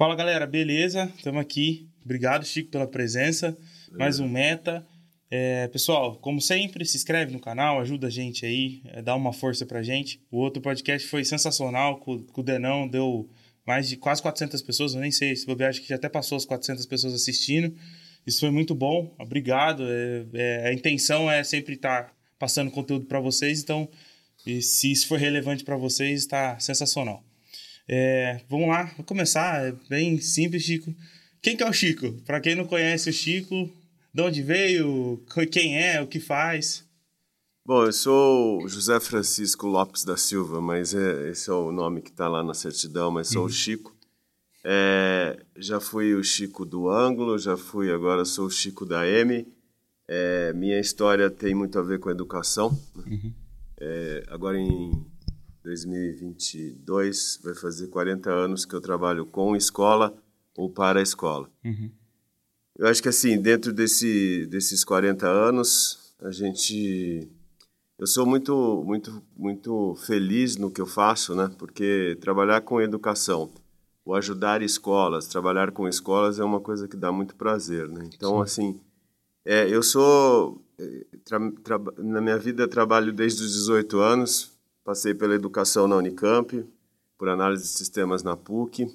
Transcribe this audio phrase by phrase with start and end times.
[0.00, 1.12] Fala galera, beleza?
[1.14, 1.86] Estamos aqui.
[2.02, 3.54] Obrigado, Chico, pela presença.
[3.92, 4.82] Mais um Meta.
[5.30, 9.30] É, pessoal, como sempre, se inscreve no canal, ajuda a gente aí, é, dá uma
[9.30, 10.18] força pra gente.
[10.30, 13.28] O outro podcast foi sensacional, com, com o Denão, deu
[13.66, 16.36] mais de quase 400 pessoas, eu nem sei, se bobear, acho que já até passou
[16.36, 17.76] as 400 pessoas assistindo.
[18.26, 19.84] Isso foi muito bom, obrigado.
[19.86, 23.86] É, é, a intenção é sempre estar tá passando conteúdo para vocês, então,
[24.62, 27.22] se isso for relevante para vocês, está sensacional.
[27.92, 30.94] É, vamos lá, vou começar, é bem simples, Chico.
[31.42, 32.12] Quem que é o Chico?
[32.24, 33.68] Para quem não conhece o Chico,
[34.14, 35.20] de onde veio,
[35.50, 36.84] quem é, o que faz?
[37.66, 42.10] Bom, eu sou José Francisco Lopes da Silva, mas é, esse é o nome que
[42.10, 43.48] está lá na certidão, mas sou uhum.
[43.48, 43.92] o Chico.
[44.62, 49.44] É, já fui o Chico do Ângulo, já fui, agora sou o Chico da M.
[50.06, 52.70] É, minha história tem muito a ver com educação.
[52.94, 53.02] Né?
[53.08, 53.32] Uhum.
[53.80, 55.04] É, agora em
[55.62, 60.14] 2022 vai fazer 40 anos que eu trabalho com escola
[60.56, 61.50] ou para a escola.
[61.64, 61.90] Uhum.
[62.78, 67.28] Eu acho que assim, dentro desse, desses 40 anos, a gente
[67.98, 71.50] eu sou muito muito muito feliz no que eu faço, né?
[71.58, 73.50] Porque trabalhar com educação,
[74.04, 78.08] o ajudar escolas, trabalhar com escolas é uma coisa que dá muito prazer, né?
[78.14, 78.42] Então, Sim.
[78.42, 78.80] assim,
[79.44, 84.52] é, eu sou é, tra, tra, na minha vida trabalho desde os 18 anos,
[84.90, 86.66] Passei pela educação na Unicamp,
[87.16, 88.88] por análise de sistemas na PUC,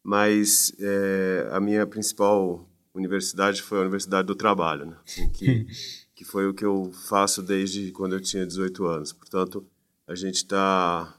[0.00, 4.96] mas é, a minha principal universidade foi a Universidade do Trabalho, né?
[5.04, 5.66] Assim, que,
[6.14, 9.12] que foi o que eu faço desde quando eu tinha 18 anos.
[9.12, 9.66] Portanto,
[10.06, 11.18] a gente está,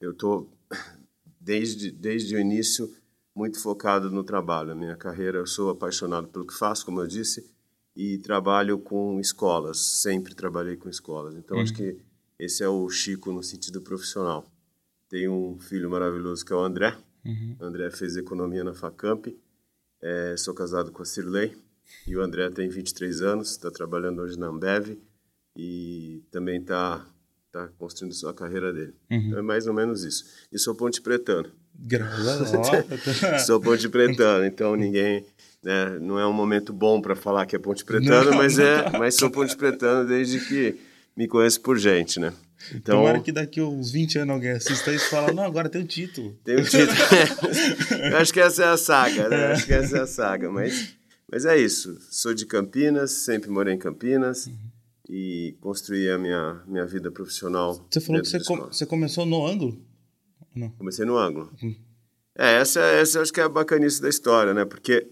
[0.00, 0.48] eu estou
[1.40, 2.88] desde desde o início
[3.34, 4.70] muito focado no trabalho.
[4.70, 7.44] A minha carreira, eu sou apaixonado pelo que faço, como eu disse,
[7.96, 9.80] e trabalho com escolas.
[9.80, 11.34] Sempre trabalhei com escolas.
[11.34, 11.78] Então, acho uhum.
[11.78, 12.05] que
[12.38, 14.46] esse é o Chico no sentido profissional.
[15.08, 16.96] Tenho um filho maravilhoso que é o André.
[17.24, 17.56] Uhum.
[17.60, 19.26] O André fez economia na Facamp.
[20.02, 21.56] É, sou casado com a Cirlei.
[22.06, 24.98] E o André tem 23 anos, está trabalhando hoje na Ambev
[25.56, 27.06] e também está
[27.50, 28.94] tá construindo sua carreira dele.
[29.10, 29.18] Uhum.
[29.18, 30.24] Então é mais ou menos isso.
[30.52, 31.50] E sou ponte pretano.
[33.44, 35.24] Sou ponte pretano, então ninguém...
[35.62, 38.88] Né, não é um momento bom para falar que é ponte pretano, não, mas, é,
[38.96, 40.78] mas sou ponte pretano desde que
[41.16, 42.32] me conhece por gente, né?
[42.74, 45.80] Então, Tomara que daqui uns 20 anos alguém assista isso e fala, não, agora tem
[45.80, 46.36] o um título.
[46.44, 46.90] Tem o um título.
[48.10, 49.36] Eu acho que essa é a saga, né?
[49.36, 49.52] É.
[49.52, 50.94] Acho que essa é a saga, mas,
[51.30, 51.96] mas é isso.
[52.10, 54.56] Sou de Campinas, sempre morei em Campinas uhum.
[55.08, 57.86] e construí a minha, minha vida profissional.
[57.90, 59.80] Você falou que você, com, você começou no ângulo?
[60.54, 60.70] Não.
[60.70, 61.52] Comecei no ângulo.
[61.62, 61.76] Uhum.
[62.36, 64.64] É, essa, essa acho que é a bacanice da história, né?
[64.64, 65.06] Porque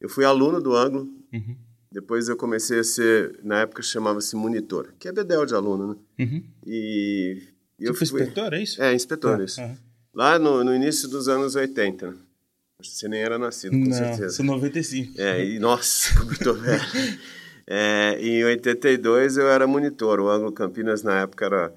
[0.00, 1.56] eu fui aluno do ângulo, uhum.
[1.92, 5.96] Depois eu comecei a ser, na época chamava-se monitor, que é bedel de aluno, né?
[6.24, 6.44] Uhum.
[6.64, 7.42] E,
[7.78, 8.80] e eu fui inspetor, é isso?
[8.80, 9.60] É, inspetor, ah, isso.
[9.60, 9.76] Ah.
[10.14, 12.16] Lá no, no início dos anos 80, né?
[12.82, 14.30] Você nem era nascido, com Não, certeza.
[14.30, 15.20] sou 95.
[15.20, 16.82] É, e nossa, como eu tô velho.
[17.66, 20.18] É, em 82 eu era monitor.
[20.20, 21.74] O Anglo Campinas na época era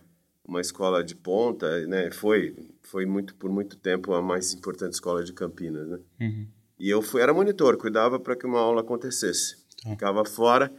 [0.47, 2.09] uma escola de ponta, né?
[2.12, 6.00] Foi, foi muito por muito tempo a mais importante escola de Campinas, né?
[6.22, 6.47] Uhum.
[6.79, 9.57] E eu fui era monitor, cuidava para que uma aula acontecesse.
[9.83, 9.89] Tá.
[9.89, 10.71] Ficava fora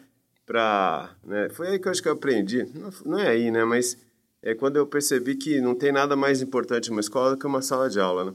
[0.47, 1.15] para...
[1.25, 1.49] Né?
[1.51, 2.65] Foi aí que eu acho que eu aprendi.
[2.75, 3.65] Não, não é aí, né?
[3.65, 3.97] Mas
[4.43, 7.63] é quando eu percebi que não tem nada mais importante uma escola do que uma
[7.63, 8.35] sala de aula, né?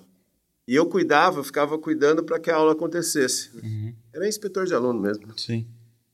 [0.68, 3.50] E eu cuidava, eu ficava cuidando para que a aula acontecesse.
[3.56, 3.94] Uhum.
[4.14, 5.38] Era inspetor de aluno mesmo.
[5.38, 5.68] Sim.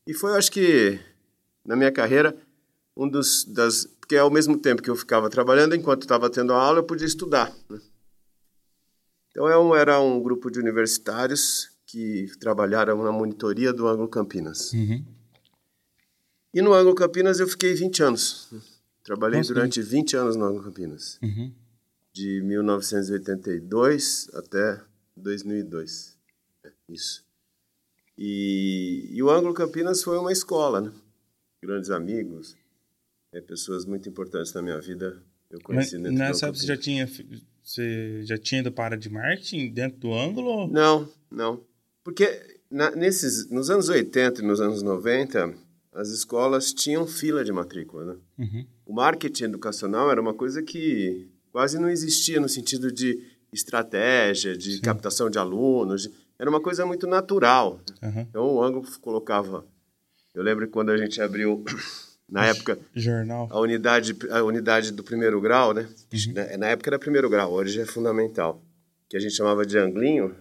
[0.08, 0.98] E foi, eu acho que,
[1.66, 2.34] na minha carreira,
[2.96, 6.62] um dos das porque ao mesmo tempo que eu ficava trabalhando, enquanto estava tendo a
[6.62, 7.52] aula, eu podia estudar.
[7.68, 7.82] Né?
[9.32, 14.74] Então eu é era um grupo de universitários que trabalharam na monitoria do Anglo Campinas.
[14.74, 15.06] Uhum.
[16.54, 18.50] E no Anglo Campinas eu fiquei 20 anos.
[19.04, 21.20] Trabalhei Nossa, durante 20 anos no Anglo Campinas.
[21.22, 21.54] Uhum.
[22.14, 24.82] De 1982 até
[25.16, 26.18] 2002.
[26.64, 27.24] É, isso.
[28.18, 30.92] E, e, o Anglo Campinas foi uma escola, né?
[31.62, 32.56] Grandes amigos,
[33.34, 35.22] é, pessoas muito importantes na minha vida.
[35.50, 37.06] Eu conheci Mas, nessa época você já tinha
[37.62, 40.68] você já tinha ido para de marketing dentro do ângulo?
[40.72, 41.66] Não, não.
[42.06, 45.56] Porque na, nesses, nos anos 80 e nos anos 90,
[45.92, 48.06] as escolas tinham fila de matrícula.
[48.06, 48.16] Né?
[48.38, 48.66] Uhum.
[48.86, 53.20] O marketing educacional era uma coisa que quase não existia no sentido de
[53.52, 54.82] estratégia, de Sim.
[54.82, 56.04] captação de alunos.
[56.04, 57.82] De, era uma coisa muito natural.
[58.04, 58.22] Uhum.
[58.22, 59.66] Então o ângulo colocava.
[60.32, 61.64] Eu lembro quando a gente abriu
[62.30, 66.58] na época jornal a unidade a unidade do primeiro grau né uhum.
[66.58, 68.60] na época era primeiro grau hoje é fundamental
[69.08, 70.36] que a gente chamava de anglinho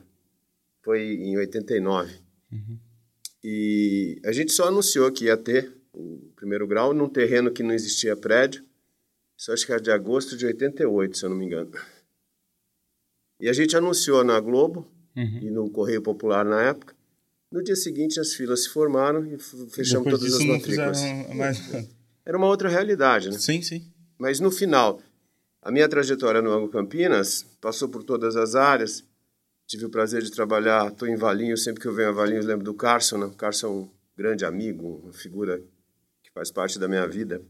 [0.84, 2.12] foi em 89.
[2.52, 2.78] Uhum.
[3.42, 7.74] E a gente só anunciou que ia ter o primeiro grau num terreno que não
[7.74, 8.64] existia prédio.
[9.36, 11.72] Isso acho que era de agosto de 88, se eu não me engano.
[13.40, 14.86] E a gente anunciou na Globo
[15.16, 15.38] uhum.
[15.42, 16.94] e no Correio Popular na época.
[17.50, 19.38] No dia seguinte, as filas se formaram e
[19.70, 21.00] fechamos Depois todas as matrículas.
[21.34, 21.58] Mais...
[22.24, 23.38] Era uma outra realidade, né?
[23.38, 23.92] Sim, sim.
[24.18, 25.00] Mas no final,
[25.60, 29.04] a minha trajetória no Ango Campinas passou por todas as áreas.
[29.66, 32.64] Tive o prazer de trabalhar, estou em Valinhos, sempre que eu venho a Valinhos lembro
[32.64, 33.18] do Carson.
[33.18, 33.26] Né?
[33.26, 35.62] O Carson é um grande amigo, uma figura
[36.22, 37.42] que faz parte da minha vida.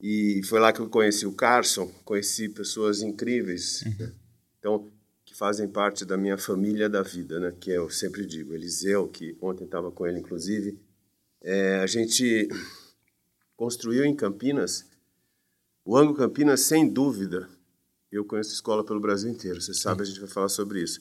[0.00, 3.82] E foi lá que eu conheci o Carson, conheci pessoas incríveis.
[3.82, 3.94] Uhum.
[3.98, 4.12] Né?
[4.58, 4.90] Então,
[5.38, 7.54] fazem parte da minha família da vida, né?
[7.60, 10.76] Que eu sempre digo, Eliseu, que ontem estava com ele inclusive,
[11.40, 12.48] é, a gente
[13.56, 14.84] construiu em Campinas,
[15.84, 17.48] o Ango Campinas, sem dúvida,
[18.10, 21.00] eu conheço escola pelo Brasil inteiro, você sabe, a gente vai falar sobre isso.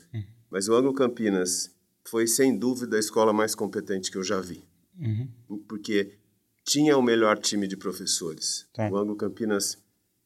[0.50, 1.74] Mas o Ango Campinas
[2.08, 4.64] foi sem dúvida a escola mais competente que eu já vi,
[5.00, 5.30] uhum.
[5.68, 6.18] porque
[6.66, 8.68] tinha o melhor time de professores.
[8.74, 8.90] Tá.
[8.90, 9.78] O Ango Campinas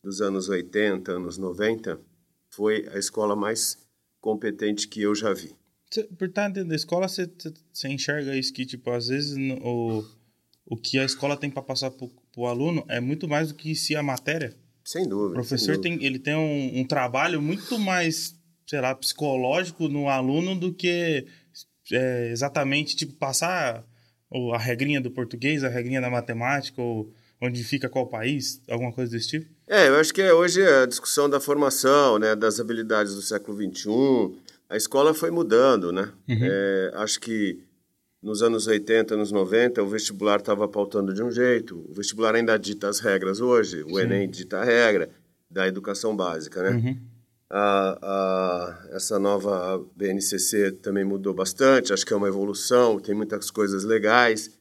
[0.03, 1.99] dos anos 80, anos 90
[2.49, 3.77] foi a escola mais
[4.19, 5.55] competente que eu já vi.
[6.17, 7.29] por estar dentro da escola, você,
[7.71, 10.03] você enxerga isso que, tipo, às vezes o,
[10.65, 12.07] o que a escola tem para passar para
[12.37, 14.55] o aluno é muito mais do que se a matéria.
[14.83, 15.31] Sem dúvida.
[15.31, 15.97] O professor dúvida.
[15.97, 18.35] tem, ele tem um, um, trabalho muito mais,
[18.67, 21.25] sei lá, psicológico no aluno do que
[21.91, 23.85] é, exatamente, tipo, passar
[24.53, 29.11] a regrinha do português, a regrinha da matemática, ou onde fica qual país, alguma coisa
[29.11, 29.45] desse tipo?
[29.67, 33.21] É, eu acho que é, hoje é a discussão da formação, né, das habilidades do
[33.21, 34.35] século XXI,
[34.69, 36.11] a escola foi mudando, né?
[36.29, 36.39] Uhum.
[36.41, 37.59] É, acho que
[38.21, 42.57] nos anos 80, anos 90, o vestibular estava pautando de um jeito, o vestibular ainda
[42.57, 44.01] dita as regras hoje, o Sim.
[44.01, 45.09] Enem dita a regra
[45.49, 46.69] da educação básica, né?
[46.69, 46.97] Uhum.
[47.49, 53.51] A, a, essa nova BNCC também mudou bastante, acho que é uma evolução, tem muitas
[53.51, 54.51] coisas legais.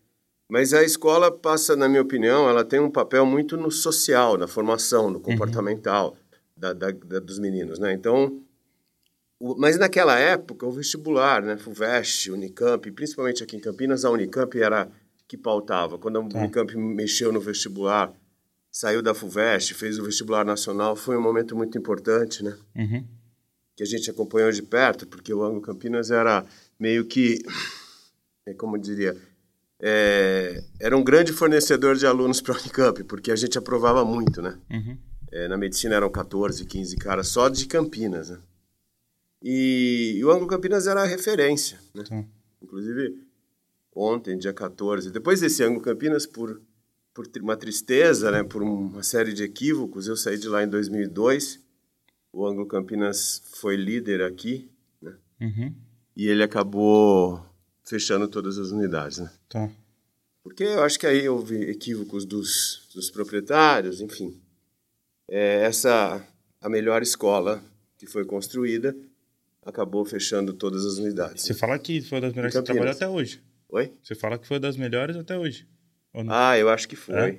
[0.49, 4.49] Mas a escola passa, na minha opinião, ela tem um papel muito no social, na
[4.49, 5.23] formação, no uhum.
[5.23, 6.17] comportamental uhum.
[6.57, 7.93] da, da, da, dos meninos, né?
[7.93, 8.43] Então,
[9.57, 11.57] mas naquela época, o vestibular, né?
[11.57, 14.91] FUVEST, Unicamp, principalmente aqui em Campinas, a Unicamp era
[15.27, 15.99] que pautava.
[15.99, 16.39] Quando a tá.
[16.39, 18.13] Unicamp mexeu no vestibular,
[18.71, 22.57] saiu da FUVEST, fez o vestibular nacional, foi um momento muito importante, né?
[22.77, 23.05] Uhum.
[23.77, 26.45] Que a gente acompanhou de perto, porque o Anglo Campinas era
[26.79, 27.39] meio que,
[28.47, 29.17] é como eu diria
[29.83, 34.43] é, era um grande fornecedor de alunos para a Unicamp, porque a gente aprovava muito,
[34.43, 34.59] né?
[34.71, 34.99] Uhum.
[35.33, 38.39] É, na medicina eram 14, 15 caras só de Campinas, né?
[39.43, 42.27] E, e o Anglo Campinas era a referência, né?
[42.63, 43.19] Inclusive,
[43.95, 46.61] ontem, dia 14, depois desse Anglo Campinas, por,
[47.15, 48.43] por uma tristeza, né?
[48.43, 51.61] Por uma série de equívocos, eu saí de lá em 2002.
[52.33, 54.71] O Anglo Campinas foi líder aqui,
[55.01, 55.15] né?
[55.41, 55.75] Uhum.
[56.17, 57.45] E ele acabou
[57.83, 59.31] fechando todas as unidades, né?
[59.49, 59.71] Tá.
[60.43, 64.41] Porque eu acho que aí houve equívocos dos, dos proprietários, enfim.
[65.29, 66.25] É, essa,
[66.61, 67.63] a melhor escola
[67.99, 68.97] que foi construída,
[69.65, 71.45] acabou fechando todas as unidades.
[71.45, 73.43] Você fala que foi das melhores que você trabalhou até hoje.
[73.69, 73.93] Oi?
[74.03, 75.67] Você fala que foi das melhores até hoje.
[76.29, 77.15] Ah, eu acho que foi.
[77.15, 77.39] É?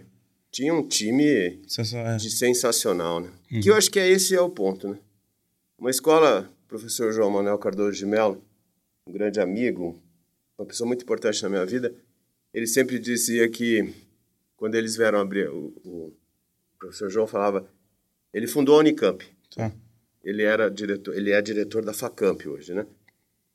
[0.50, 2.18] Tinha um time é.
[2.18, 3.30] de sensacional, né?
[3.52, 3.62] Uhum.
[3.62, 5.00] Que eu acho que é esse é o ponto, né?
[5.78, 8.42] Uma escola, professor João Manuel Cardoso de Mello,
[9.08, 10.02] um grande amigo,
[10.58, 11.94] uma pessoa muito importante na minha vida,
[12.54, 13.94] ele sempre dizia que
[14.56, 16.14] quando eles vieram abrir, o, o
[16.78, 17.68] professor João falava,
[18.34, 19.26] ele fundou a Unicamp.
[19.56, 19.72] Tá.
[20.24, 22.86] Ele era diretor, ele é diretor da Facamp hoje, né?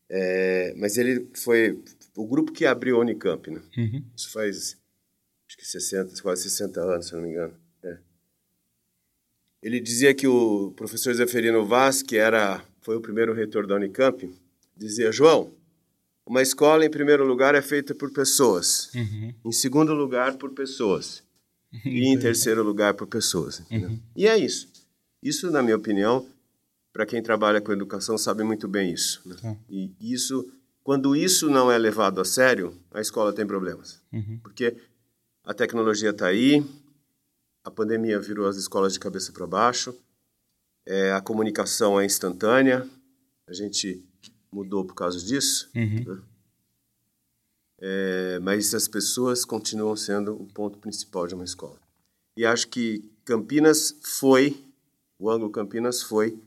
[0.09, 1.81] É, mas ele foi
[2.17, 3.61] o grupo que abriu a Unicamp, né?
[3.77, 4.05] Uhum.
[4.17, 4.77] Isso faz
[5.49, 7.55] acho que 60, quase 60 anos, se não me engano.
[7.83, 7.99] É.
[9.63, 14.33] Ele dizia que o professor Zeferino Vaz, que era foi o primeiro reitor da Unicamp,
[14.77, 15.53] dizia: "João,
[16.27, 18.93] uma escola, em primeiro lugar, é feita por pessoas.
[18.93, 19.35] Uhum.
[19.45, 21.23] Em segundo lugar, por pessoas.
[21.85, 23.63] e em terceiro lugar, por pessoas.
[23.71, 24.01] Uhum.
[24.15, 24.69] E é isso.
[25.23, 26.27] Isso, na minha opinião,
[26.97, 29.21] para quem trabalha com educação, sabe muito bem isso.
[29.27, 29.37] Né?
[29.39, 29.55] Tá.
[29.69, 30.51] E isso,
[30.83, 34.01] quando isso não é levado a sério, a escola tem problemas.
[34.11, 34.41] Uhum.
[34.43, 34.75] Porque
[35.45, 36.65] a tecnologia está aí,
[37.63, 39.95] a pandemia virou as escolas de cabeça para baixo,
[40.87, 42.89] é, a comunicação é instantânea,
[43.47, 44.03] a gente
[44.51, 46.03] mudou por causa disso, uhum.
[46.03, 46.23] né?
[47.79, 51.79] é, mas as pessoas continuam sendo o ponto principal de uma escola.
[52.39, 54.65] E acho que Campinas foi,
[55.19, 56.41] o Anglo Campinas foi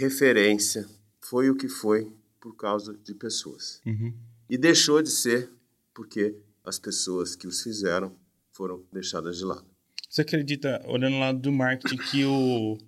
[0.00, 0.88] referência,
[1.20, 3.80] foi o que foi por causa de pessoas.
[3.84, 4.14] Uhum.
[4.48, 5.50] E deixou de ser
[5.94, 8.16] porque as pessoas que os fizeram
[8.50, 9.66] foram deixadas de lado.
[10.08, 12.78] Você acredita, olhando lá do marketing, que o.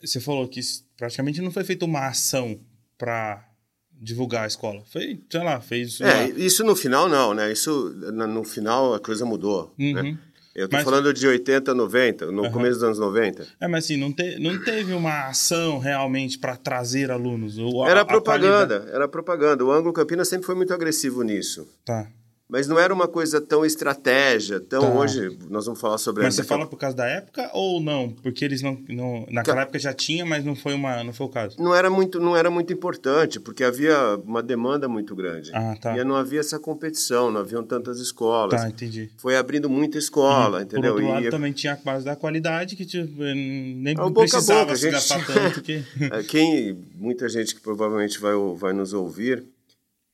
[0.00, 0.60] Você falou que
[0.96, 2.58] praticamente não foi feita uma ação
[2.96, 3.46] para
[3.92, 4.82] divulgar a escola.
[4.86, 6.00] Foi, sei lá, fez.
[6.00, 6.28] É, lá.
[6.28, 7.52] isso no final não, né?
[7.52, 9.74] Isso no final a coisa mudou.
[9.76, 9.86] Né?
[9.86, 10.02] Uhum.
[10.02, 10.18] Né?
[10.56, 12.50] Eu tô Mas- falando de 80, 90, no Aham.
[12.52, 13.46] começo dos anos 90.
[13.60, 17.58] É, mas assim, não, te, não teve uma ação realmente para trazer alunos.
[17.58, 19.62] Ou a- Era a propaganda, era propaganda.
[19.64, 21.68] O Anglo Campinas sempre foi muito agressivo nisso.
[21.84, 22.06] Tá.
[22.48, 24.94] Mas não era uma coisa tão estratégia, tão Tá.
[24.94, 28.10] hoje nós vamos falar sobre Mas você fala por causa da época ou não?
[28.22, 28.78] Porque eles não.
[28.88, 31.56] não naquela época já tinha, mas não foi, uma, não foi o caso.
[31.60, 35.96] não era muito não era muito importante porque havia uma demanda muito grande Ah, tá.
[35.98, 39.10] e não havia essa competição não haviam tantas escolas Tá, entendi.
[39.16, 42.76] foi abrindo muita escola entendeu Por outro lado, e também tinha a base da qualidade
[42.76, 45.62] que tipo, nem Ah, boca a precisava boca, se gente gastar tanto.
[45.62, 45.82] Que...
[46.00, 49.44] eh, quem muita gente que provavelmente vai vai nos ouvir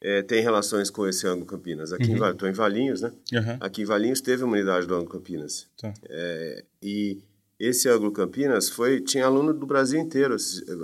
[0.02, 3.56] eh, tem relações com esse Anglo Campinas aqui em Val- tô em Valinhos né Aham,
[3.60, 5.94] aqui em Valinhos teve uma unidade do Anglo Campinas tá.
[6.04, 7.18] Eh, e
[7.58, 10.36] esse Anglo Campinas foi tinha aluno do Brasil inteiro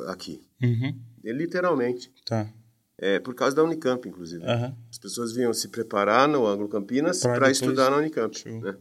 [0.09, 0.95] aqui Uhum,
[1.25, 2.49] literalmente tá.
[2.97, 7.21] é por causa da Unicamp inclusive Aham, As pessoas vinham se preparar no Anglo Campinas
[7.23, 8.61] para estudar na Unicamp, Show.
[8.61, 8.77] né?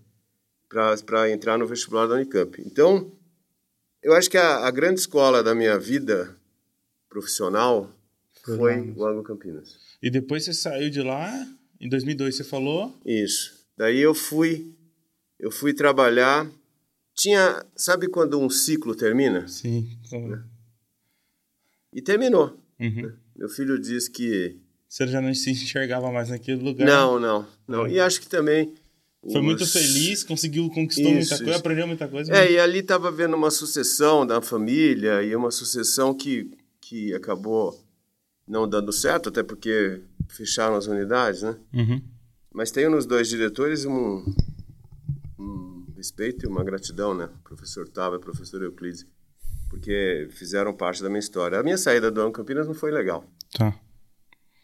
[1.06, 2.62] para entrar no vestibular da Unicamp.
[2.66, 3.10] Então,
[4.04, 6.36] eu acho que a, a grande escola da minha vida
[7.10, 7.90] profissional
[8.56, 9.78] Foi o Anglo Campinas.
[10.02, 11.32] E depois você saiu de lá,
[11.82, 12.96] em 2002 você falou.
[13.06, 13.66] Isso.
[13.78, 14.74] Daí eu fui,
[15.40, 16.50] eu fui trabalhar.
[17.16, 19.48] Tinha, sabe quando um ciclo termina?
[19.48, 19.90] Sim.
[20.12, 20.44] Né?
[21.94, 22.58] E terminou.
[22.80, 23.12] Uhum.
[23.36, 24.56] Meu filho diz que
[24.88, 26.86] Você já não se enxergava mais naquele lugar.
[26.86, 27.88] não, não, não.
[27.88, 28.74] E acho que também
[29.32, 31.60] Foi muito os- feliz, conseguiu, conquistou Isso, muita coisa, isso.
[31.60, 32.32] aprendeu muita coisa.
[32.34, 36.50] É, e ali estava vendo uma sucessão da família e uma sucessão que,
[36.80, 37.78] que acabou
[38.48, 41.58] não dando certo, até porque fecharam as unidades, né?
[41.74, 42.02] Uhum.
[42.54, 44.24] Mas tenho nos dois diretores um,
[45.38, 47.30] um respeito e uma gratidão, né?
[47.44, 49.06] Professor Tava e professor Euclides,
[49.70, 51.60] porque fizeram parte da minha história.
[51.60, 53.78] A minha saída do Ano Campinas não foi legal, Tá.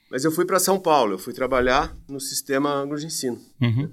[0.10, 3.40] mas eu fui para São Paulo, eu fui trabalhar no sistema anglo de ensino.
[3.62, 3.92] Uhum.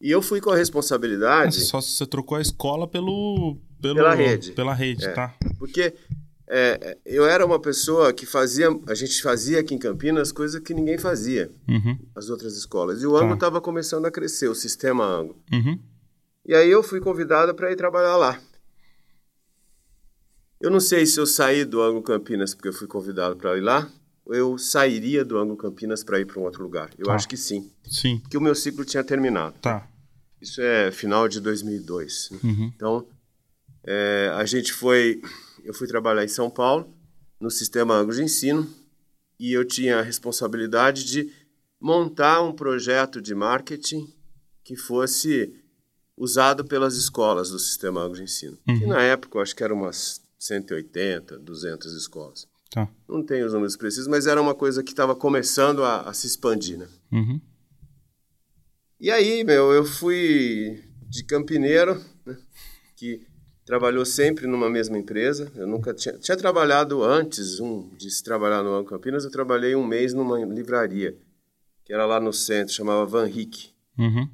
[0.00, 1.54] E eu fui com a responsabilidade...
[1.64, 3.58] Só se você trocou a escola pelo.
[3.80, 4.52] pelo Pela rede.
[4.52, 5.12] Pela rede, É.
[5.12, 5.34] tá.
[5.58, 5.94] Porque
[6.48, 10.72] é, eu era uma pessoa que fazia, a gente fazia aqui em Campinas coisa que
[10.74, 11.98] ninguém fazia, Uhum.
[12.14, 13.02] as outras escolas.
[13.02, 13.34] E o Anglo Tá.
[13.34, 15.36] estava começando a crescer, o sistema Anglo.
[15.52, 15.78] Uhum.
[16.44, 18.40] E aí eu fui convidado para ir trabalhar lá.
[20.60, 23.60] Eu não sei se eu saí do Anglo Campinas porque eu fui convidado para ir
[23.60, 23.90] lá,
[24.24, 26.90] ou eu sairia do Anglo Campinas para ir para um outro lugar.
[26.98, 27.14] Eu Tá.
[27.14, 28.18] acho que sim, Sim.
[28.20, 29.54] porque o meu ciclo tinha terminado.
[29.60, 29.86] Tá.
[30.40, 32.30] Isso é final de 2002.
[32.30, 32.38] né?
[32.44, 32.72] Uhum.
[32.74, 33.06] Então,
[33.84, 35.20] é, a gente foi,
[35.66, 36.94] eu fui trabalhar em São Paulo,
[37.40, 38.66] no sistema Anglo de ensino,
[39.38, 41.30] e eu tinha a responsabilidade de
[41.80, 44.10] montar um projeto de marketing
[44.64, 45.54] que fosse
[46.16, 48.56] usado pelas escolas do sistema Anglo de ensino.
[48.66, 48.78] Uhum.
[48.78, 52.46] Que na época eu acho que eram umas 180, 200 escolas.
[52.70, 52.88] Tá.
[53.08, 56.26] Não tenho os números precisos, mas era uma coisa que estava começando a, a se
[56.26, 56.88] expandir, né?
[57.12, 57.40] Uhum.
[58.98, 62.36] E aí, meu, eu fui de campineiro, né,
[62.96, 63.26] que
[63.66, 65.52] trabalhou sempre numa mesma empresa.
[65.56, 69.74] Eu nunca tinha, tinha trabalhado antes um, de se trabalhar no Banco Campinas, eu trabalhei
[69.74, 71.14] um mês numa livraria,
[71.84, 73.70] que era lá no centro, chamava Van Rick.
[73.98, 74.30] Uhum.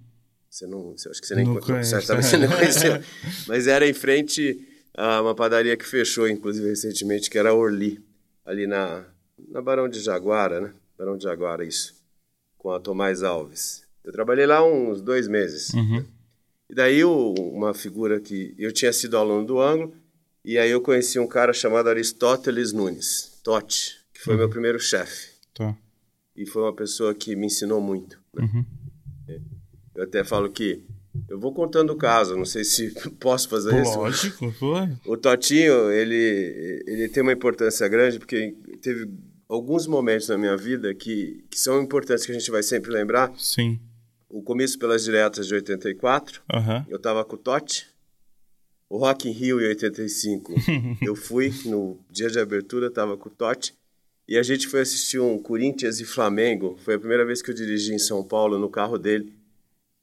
[0.49, 3.03] Você não, acho que você nem conhece, certamente você não conheceu.
[3.49, 8.05] Mas era em frente a uma padaria que fechou, inclusive recentemente, que era Orli,
[8.45, 9.07] ali na,
[9.49, 10.75] na Barão de Jaguara, né?
[10.99, 11.95] Barão de Jaguara, isso,
[12.59, 13.83] com a Tomás Alves.
[14.05, 15.73] Eu trabalhei lá uns dois meses.
[15.73, 16.05] Uhum.
[16.73, 19.93] E daí uma figura que eu tinha sido aluno do Anglo,
[20.43, 25.33] e aí eu conheci um cara chamado Aristóteles Nunes, Totti, que foi meu primeiro chefe.
[25.53, 25.77] Tá.
[26.35, 28.19] E foi uma pessoa que me ensinou muito.
[28.35, 28.49] né?
[28.55, 28.65] Uhum.
[29.95, 30.83] Eu até falo que
[31.29, 33.99] eu vou contando o caso, não sei se posso fazer isso.
[33.99, 34.89] Lógico, foi.
[35.05, 39.11] O Totinho, ele, ele tem uma importância grande porque teve
[39.47, 43.31] alguns momentos na minha vida que, que são importantes que a gente vai sempre lembrar.
[43.37, 43.79] Sim.
[44.33, 46.87] O começo pelas diretas de 84, Aham.
[46.89, 47.87] eu estava com o Totti.
[48.89, 50.55] O Rock in Rio em 85,
[51.03, 53.75] eu fui no dia de abertura, estava com o Totti.
[54.27, 56.79] E a gente foi assistir um Corinthians e Flamengo.
[56.83, 59.35] Foi a primeira vez que eu dirigi em São Paulo no carro dele.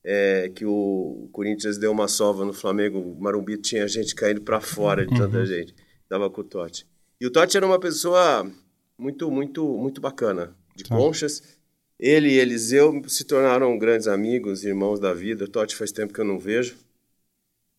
[0.03, 2.99] É, que o Corinthians deu uma sova no Flamengo.
[2.99, 5.73] O Marumbi tinha gente caindo para fora de tanta gente.
[6.07, 6.85] Tava com o Totti.
[7.19, 8.49] E o Totti era uma pessoa
[8.97, 10.95] muito, muito, muito bacana, de Tá.
[10.95, 11.58] conchas.
[11.99, 15.47] Ele e Eliseu se tornaram grandes amigos, irmãos da vida.
[15.47, 16.75] Totti faz tempo que eu não vejo.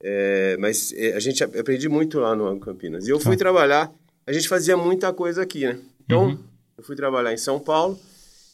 [0.02, 3.06] É, mas é, a gente aprendi muito lá no Anglo Campinas.
[3.06, 3.40] E eu fui Tá.
[3.44, 3.92] trabalhar,
[4.26, 5.78] a gente fazia muita coisa aqui, né?
[6.04, 6.38] Então, Uhum.
[6.78, 7.98] eu fui trabalhar em São Paulo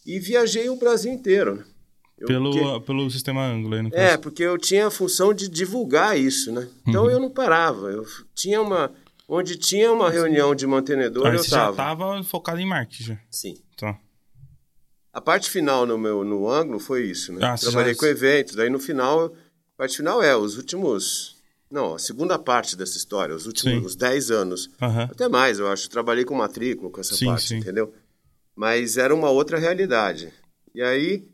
[0.05, 1.57] e viajei o Brasil inteiro.
[1.57, 1.65] né?
[2.19, 5.49] Eu- Pelo, porque- pelo sistema ângulo aí, no é, porque eu tinha a função de
[5.51, 6.67] divulgar isso, né?
[6.89, 7.11] Então Uhum.
[7.11, 7.91] eu não parava.
[7.91, 8.91] Eu tinha uma.
[9.29, 11.77] Onde tinha uma reunião de mantenedor, Aí eu você já tava.
[11.77, 13.19] tava focado em marketing já.
[13.31, 13.59] Sim.
[13.77, 13.99] Tá.
[15.17, 17.39] A parte final no meu no ângulo foi isso, né?
[17.43, 19.37] Ah, Trabalhei já- com eventos, daí no final eu,
[19.75, 21.37] Parte final é os últimos.
[21.71, 24.69] Não, a segunda parte dessa história, os últimos os 10 anos.
[24.81, 25.09] Aham.
[25.11, 25.89] Até mais, eu acho.
[25.89, 27.57] Trabalhei com matrícula, com essa Sim, parte, sim.
[27.57, 27.95] entendeu?
[28.55, 30.31] Mas era uma outra realidade.
[30.75, 31.27] E aí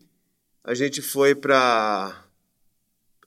[0.63, 2.25] a gente foi para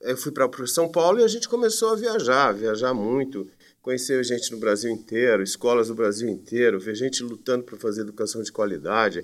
[0.00, 3.46] eu fui para São Paulo e a gente começou a viajar, viajar muito,
[3.82, 8.42] conhecer gente no Brasil inteiro, escolas do Brasil inteiro, ver gente lutando para fazer educação
[8.42, 9.22] de qualidade.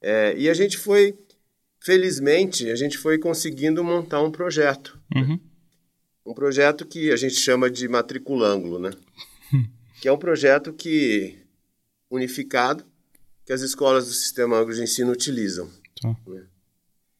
[0.00, 1.18] É, e a gente foi,
[1.80, 4.98] felizmente, a gente foi conseguindo montar um projeto.
[5.14, 5.38] Uhum.
[6.24, 8.90] Um projeto que a gente chama de matriculângulo, né?
[10.00, 11.38] que é um projeto que
[12.10, 12.84] unificado
[13.44, 15.68] que as escolas do Sistema Anglo de Ensino utilizam.
[16.00, 16.16] Tá.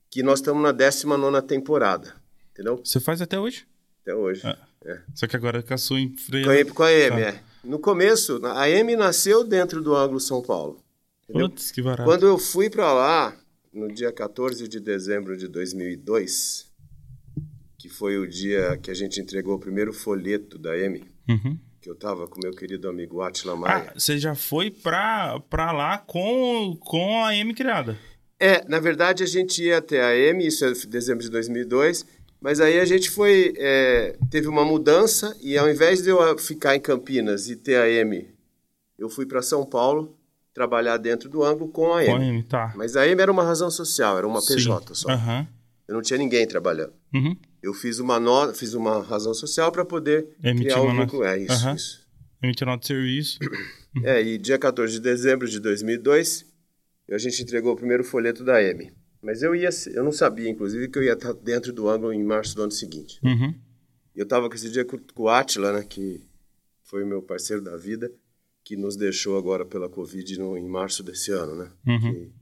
[0.09, 2.15] Que nós estamos na 19 temporada,
[2.53, 2.81] entendeu?
[2.85, 3.67] Você faz até hoje?
[4.03, 4.43] Até hoje.
[4.45, 4.59] Ah.
[4.85, 4.99] É.
[5.15, 6.45] Só que agora com a sua freia.
[6.45, 7.21] Com a, com a M, Tá.
[7.21, 7.43] é.
[7.63, 10.83] No começo, a M nasceu dentro do Anglo São Paulo.
[11.33, 12.05] Putz, que barato.
[12.09, 13.37] Quando eu fui para lá,
[13.73, 16.71] no dia 14 de dezembro de 2002,
[17.79, 21.57] que foi o dia que a gente entregou o primeiro folheto da M, Uhum.
[21.81, 23.93] que eu tava com meu querido amigo Atila Ah, Maia.
[23.97, 27.97] você já foi pra, pra lá com, com a M criada.
[28.39, 32.05] É, na verdade a gente ia até a M, isso é dezembro de 2002,
[32.41, 36.75] mas aí a gente foi, é, teve uma mudança e ao invés de eu ficar
[36.75, 38.27] em Campinas e ter a M,
[38.99, 40.17] eu fui para São Paulo
[40.61, 42.27] trabalhar dentro do ângulo com a Com a M.
[42.27, 42.75] M, tá.
[42.77, 44.95] Mas a M era uma razão social, era uma PJ Sim.
[44.95, 45.11] só.
[45.11, 45.49] Aham.
[45.89, 46.93] Eu não tinha ninguém trabalhando.
[47.15, 47.35] Uhum.
[47.63, 51.25] Eu fiz uma nota, fiz uma razão social para poder Emitir criar um vínculo.
[51.25, 51.75] É isso, Aham.
[51.75, 52.07] isso.
[52.43, 53.39] Emitir nota de serviço.
[54.05, 56.47] É, e dia 14 de dezembro de 2002,
[57.11, 58.93] a gente entregou o primeiro folheto da M.
[59.21, 62.23] Mas eu ia, eu não sabia, inclusive, que eu ia estar dentro do ângulo em
[62.23, 63.19] março do ano seguinte.
[63.21, 63.53] Uhum.
[64.15, 66.21] Eu estava com esse dia com, com o Atila, né, que
[66.85, 68.13] foi o meu parceiro da vida,
[68.65, 71.71] que nos deixou agora pela Covid no, em março desse ano, né?
[71.87, 72.33] Uhum.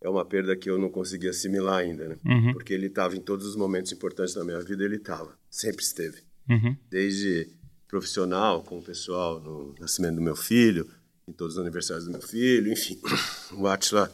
[0.00, 2.16] É uma perda que eu não consegui assimilar ainda, né?
[2.24, 2.52] Uhum.
[2.54, 6.22] Porque ele estava em todos os momentos importantes da minha vida, ele estava, sempre esteve.
[6.48, 6.76] Uhum.
[6.88, 7.48] Desde
[7.86, 10.88] profissional, com o pessoal no nascimento do meu filho,
[11.28, 12.98] em todos os aniversários do meu filho, enfim.
[13.52, 14.10] O Atila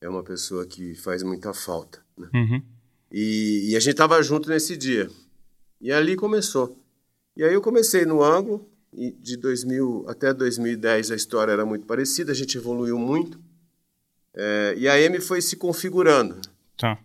[0.00, 2.28] é uma pessoa que faz muita falta, né?
[2.34, 2.62] Uhum.
[3.10, 5.08] E, e a gente estava junto nesse dia.
[5.80, 6.82] E ali começou.
[7.36, 12.32] E aí eu comecei no ângulo, de 2000 até 2010 a história era muito parecida,
[12.32, 13.38] a gente evoluiu muito.
[14.34, 16.38] É, e a M foi se configurando.
[16.76, 16.98] Tá.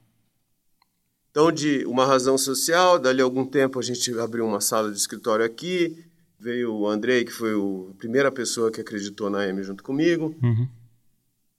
[1.32, 4.98] Então, de uma razão social, dali a algum tempo a gente abriu uma sala de
[4.98, 6.06] escritório aqui,
[6.38, 10.36] veio o Andrei, que foi a primeira pessoa que acreditou na M junto comigo.
[10.44, 10.68] Uhum.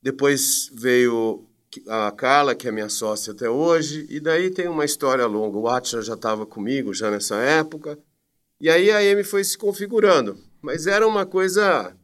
[0.02, 1.46] Depois veio
[1.88, 5.56] a Carla, que é minha sócia até hoje, e daí tem uma história longa.
[5.56, 7.98] O Atila já estava comigo já nessa época,
[8.62, 10.38] e aí a M foi se configurando.
[10.62, 11.94] Mas era uma coisa.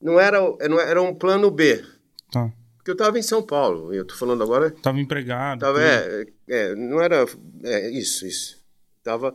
[0.00, 1.82] Não era, não era um plano B,
[2.30, 2.52] Tá.
[2.76, 4.70] porque eu estava em São Paulo, eu estou falando agora.
[4.70, 5.60] Tava empregado.
[5.60, 7.24] Tava, é, é, não era.
[7.62, 8.58] É, isso, isso.
[9.02, 9.34] Tava,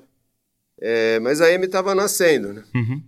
[0.79, 2.63] é, mas a M estava nascendo, né?
[2.75, 3.01] Uhum.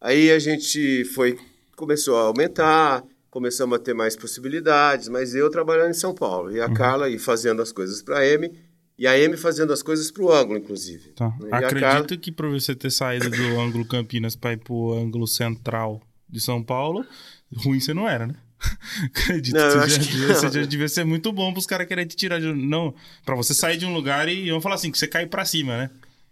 [0.00, 1.38] Aí a gente foi,
[1.76, 6.60] começou a aumentar, começamos a ter mais possibilidades, mas eu trabalhando em São Paulo e
[6.60, 8.50] a Carla e fazendo as coisas para a M
[8.98, 11.10] e a M fazendo as coisas para o ângulo, inclusive.
[11.10, 11.26] Tá.
[11.50, 15.26] A Acredito Carla- que pra você ter saído do ângulo Campinas pra ir pro ângulo
[15.26, 17.04] central de São Paulo,
[17.56, 18.34] ruim você não era, né?
[19.14, 20.34] Acredito Não, que acho você, que já, não.
[20.34, 22.52] você já devia ser muito bom pros caras quererem te tirar de.
[22.52, 22.92] Não,
[23.24, 25.76] pra você sair de um lugar e vamos falar assim, que você cai pra cima,
[25.76, 25.90] né?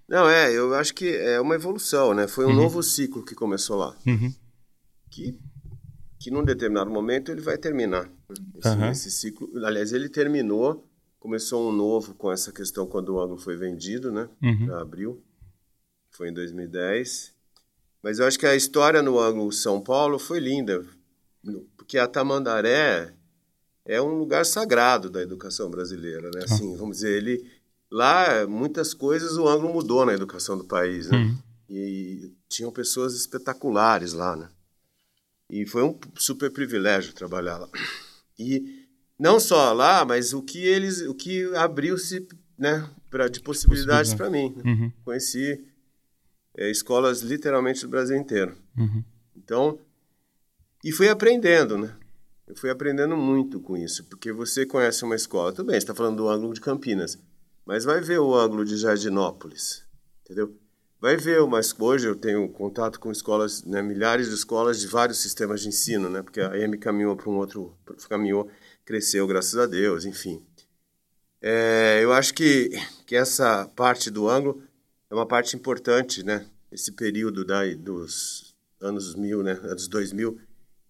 [0.09, 2.27] Não, é, eu acho que é uma evolução, né?
[2.29, 4.33] Foi um novo ciclo que começou lá, Uhum.
[5.11, 5.39] que
[6.19, 8.09] que num determinado momento ele vai terminar.
[8.59, 8.91] Esse, Aham.
[8.91, 10.85] esse ciclo, aliás, ele terminou,
[11.19, 14.29] começou um novo com essa questão quando o ângulo foi vendido, né?
[14.43, 14.67] Uhum.
[14.67, 15.23] Para abril,
[16.11, 17.35] foi em 2010.
[18.03, 20.85] Mas eu acho que a história no ângulo São Paulo foi linda,
[21.77, 23.13] porque a Tamandaré
[23.85, 26.45] é um lugar sagrado da educação brasileira, né?
[26.45, 27.51] Assim, vamos dizer, ele
[27.91, 31.19] lá muitas coisas o ângulo mudou na educação do país, né?
[31.19, 31.39] Uhum.
[31.69, 34.49] E tinham pessoas espetaculares lá, né?
[35.51, 37.69] E foi um super privilégio trabalhar lá.
[38.39, 38.86] E
[39.19, 42.27] não só lá, mas o que eles, o que abriu-se,
[42.59, 44.55] né, para de possibilidades para mim.
[44.57, 44.63] né?
[44.65, 44.93] Uhum.
[45.05, 45.65] Conheci
[46.57, 48.57] é, escolas literalmente do Brasil inteiro.
[48.77, 49.03] Uhum.
[49.37, 49.79] Então,
[50.85, 51.95] e fui aprendendo, né?
[52.47, 55.95] Eu fui aprendendo muito com isso, porque você conhece uma escola, tudo bem, você está
[55.95, 57.19] falando do ângulo de Campinas,
[57.65, 59.85] mas vai ver o ângulo de Jardinópolis,
[60.25, 60.57] entendeu?
[61.01, 65.19] Vai ver, mas hoje eu tenho contato com escolas, né, milhares de escolas de vários
[65.19, 66.23] sistemas de ensino, né?
[66.23, 67.77] Porque a M caminhou para um outro,
[68.09, 68.49] caminhou,
[68.87, 70.41] cresceu, graças a Deus, enfim.
[71.43, 72.71] É, eu acho que,
[73.05, 74.63] que essa parte do ângulo
[75.11, 76.47] é uma parte importante, né?
[76.73, 79.53] Esse período da, dos anos mil, né?
[79.65, 80.39] Anos 2000,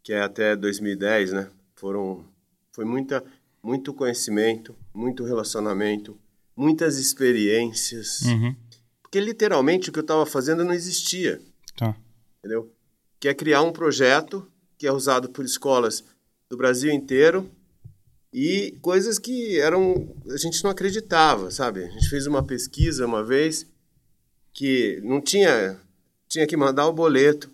[0.03, 1.51] que é até 2010, né?
[1.75, 2.25] Foram,
[2.71, 3.25] foi muita,
[3.63, 6.19] muito conhecimento, muito relacionamento,
[6.55, 8.21] muitas experiências.
[8.23, 8.55] Uhum.
[9.03, 11.41] Porque literalmente o que eu estava fazendo não existia,
[11.77, 11.97] Tá.
[12.39, 12.71] entendeu?
[13.19, 14.47] Que é criar um projeto
[14.79, 16.05] que é usado por escolas
[16.49, 17.51] do Brasil inteiro
[18.33, 21.85] e coisas que eram a gente não acreditava, sabe?
[21.85, 23.67] A gente fez uma pesquisa uma vez
[24.53, 25.79] que não tinha
[26.29, 27.51] tinha que mandar o boleto.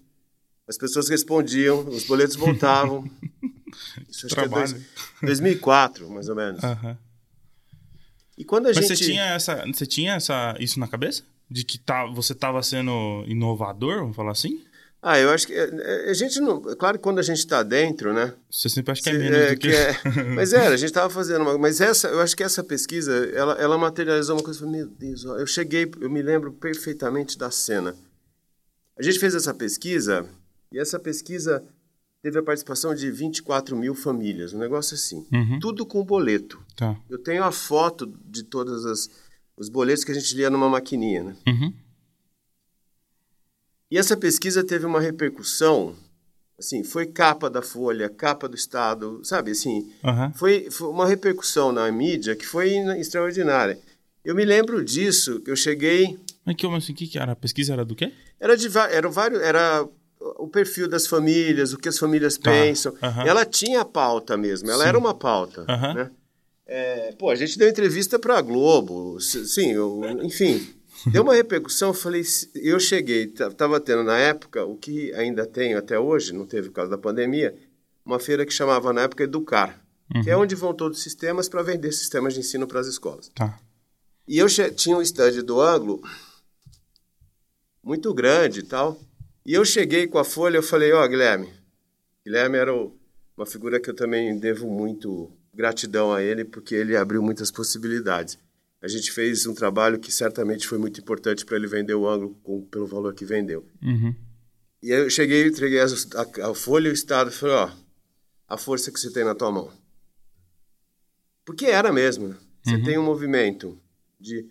[0.66, 3.04] As pessoas respondiam, os boletos voltavam.
[4.08, 4.68] Isso acho que é Trabalho.
[4.72, 4.85] dois-
[5.22, 6.62] 2004, mais ou menos.
[6.62, 6.96] Aham.
[8.37, 11.22] E quando a Mas gente você tinha, essa, você tinha essa, isso na cabeça?
[11.50, 14.64] De que tá, você estava sendo inovador, vamos falar assim?
[15.04, 17.38] Ah, eu acho que é, é, a gente não, é claro que quando a gente
[17.38, 18.34] está dentro, né?
[18.48, 19.68] Você sempre acha que é menos é, do que...
[19.68, 19.94] que é-
[20.36, 23.54] mas era, a gente estava fazendo uma, mas essa, eu acho que essa pesquisa, ela,
[23.54, 27.36] ela materializou uma coisa, eu falei, meu Deus, ó, eu cheguei, eu me lembro perfeitamente
[27.36, 27.96] da cena.
[28.96, 30.24] A gente fez essa pesquisa
[30.70, 31.64] e essa pesquisa
[32.22, 35.58] teve a participação de 24 mil famílias, um negócio assim, Uhum.
[35.58, 36.62] tudo com boleto.
[36.76, 36.96] Tá.
[37.10, 39.10] Eu tenho a foto de todas as
[39.56, 41.36] os boletos que a gente lia numa maquininha, né?
[41.46, 41.72] Uhum.
[43.92, 45.94] E essa pesquisa teve uma repercussão,
[46.59, 50.33] assim, foi capa da Folha, capa do Estado, sabe, assim, Aham.
[50.35, 53.78] foi, foi uma repercussão na mídia que foi extraordinária.
[54.24, 57.33] Eu me lembro disso, que eu cheguei, Mas que, assim, que que era?
[57.33, 58.11] A pesquisa era do quê?
[58.40, 59.87] era de era vários, era
[60.38, 62.94] o perfil das famílias, o que as famílias Tá, pensam.
[63.02, 63.26] aham.
[63.26, 64.88] Ela tinha pauta mesmo, ela Sim.
[64.88, 65.92] era uma pauta, Aham.
[65.94, 66.11] né?
[66.66, 70.66] É, pô, a gente deu entrevista para a Globo, sim, eu- enfim,
[71.10, 71.88] deu uma repercussão.
[71.88, 72.22] Eu falei,
[72.54, 76.74] eu cheguei, estava tendo na época o que ainda tenho até hoje, não teve por
[76.76, 77.54] causa da pandemia,
[78.04, 80.24] uma feira que chamava na época Educar, que Uhum.
[80.28, 83.30] é onde vão todos os sistemas para vender sistemas de ensino para as escolas.
[83.34, 83.58] Tá.
[84.28, 86.02] E eu tinha um stand do ângulo
[87.82, 88.98] muito grande e tal.
[89.44, 91.52] E eu cheguei com a folha, eu falei, ó, Guilherme.
[92.24, 92.96] Guilherme era o-
[93.36, 98.38] uma figura que eu também devo muito gratidão a ele, porque ele abriu muitas possibilidades.
[98.82, 102.34] A gente fez um trabalho que certamente foi muito importante para ele vender o ângulo
[102.42, 103.64] com- pelo valor que vendeu.
[103.82, 104.14] Uhum.
[104.82, 107.70] E aí eu cheguei, entreguei as- a, a folha e o estado e falei, ó,
[108.48, 109.70] a força que você tem na tua mão.
[111.44, 112.28] Porque era mesmo.
[112.28, 112.36] né?
[112.64, 113.78] Você tem um movimento
[114.20, 114.46] de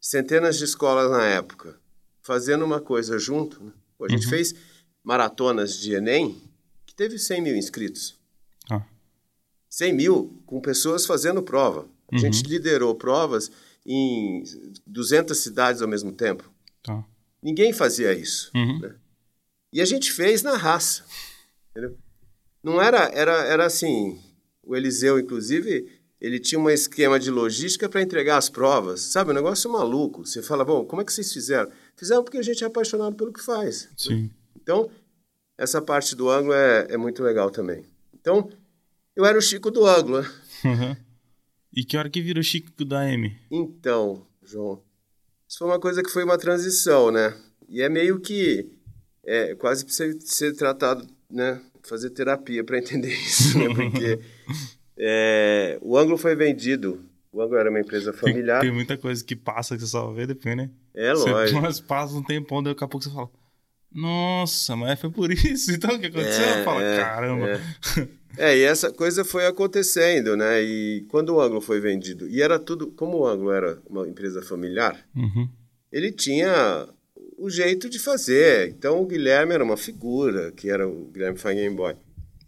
[0.00, 1.78] centenas de escolas na época
[2.22, 3.62] fazendo uma coisa junto.
[3.62, 3.72] né?
[3.96, 4.54] Pô, a gente fez
[5.02, 6.40] maratonas de Enem
[6.86, 8.18] que teve 100 mil inscritos.
[8.68, 8.86] Tá.
[9.68, 11.86] 100 mil com pessoas fazendo prova.
[12.12, 13.50] A gente liderou provas
[13.86, 14.42] em
[14.86, 16.50] 200 cidades ao mesmo tempo.
[16.82, 17.04] Tá.
[17.42, 18.50] Ninguém fazia isso.
[18.54, 18.80] Uhum.
[18.80, 18.94] né?
[19.72, 21.04] E a gente fez na raça.
[21.70, 21.96] Entendeu?
[22.62, 24.18] Não era, era, era assim.
[24.62, 29.00] O Eliseu, inclusive, ele tinha um esquema de logística para entregar as provas.
[29.00, 30.24] Sabe, um negócio maluco.
[30.24, 31.70] Você fala, bom, como é que vocês fizeram?
[31.96, 33.90] Fizeram porque a gente é apaixonado pelo que faz.
[33.96, 34.30] Sim.
[34.56, 34.90] Então,
[35.58, 37.84] essa parte do ângulo é, é muito legal também.
[38.14, 38.50] Então,
[39.14, 40.22] eu era o Chico do ângulo.
[40.22, 40.28] né?
[40.64, 40.96] Uhum.
[41.74, 43.36] E que hora que virou Chico da M?
[43.50, 44.80] Então, João,
[45.48, 47.36] isso foi uma coisa que foi uma transição, né?
[47.68, 48.70] E é meio que
[49.24, 51.60] é, quase você ser tratado, né?
[51.82, 53.74] Fazer terapia para entender isso, né?
[53.74, 54.20] Porque
[54.96, 57.00] é, o ângulo foi vendido.
[57.32, 58.60] O ângulo era uma empresa familiar.
[58.60, 60.70] Tem muita coisa que passa que você só vê depois, né?
[60.94, 61.58] É lógico.
[61.62, 63.28] mas passa um tempão, daí daqui a pouco você fala.
[63.92, 65.72] Nossa, mas foi por isso.
[65.74, 66.44] Então o que aconteceu?
[66.44, 67.60] É, Fala, é, caramba.
[68.38, 70.62] É, e essa coisa foi acontecendo, né?
[70.62, 74.42] E quando o ângulo foi vendido, e era tudo, como o ângulo era uma empresa
[74.42, 75.48] familiar, Uhum.
[75.92, 76.88] ele tinha
[77.38, 78.68] o jeito de fazer.
[78.68, 81.94] Então o Guilherme era uma figura, que era o Guilherme Fangenboy.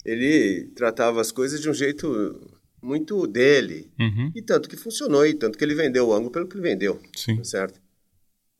[0.04, 2.40] Ele tratava as coisas de um jeito
[2.82, 3.90] muito dele.
[3.98, 4.30] Uhum.
[4.34, 7.00] E tanto que funcionou, e tanto que ele vendeu o ângulo pelo que ele vendeu,
[7.16, 7.42] Sim.
[7.42, 7.80] certo?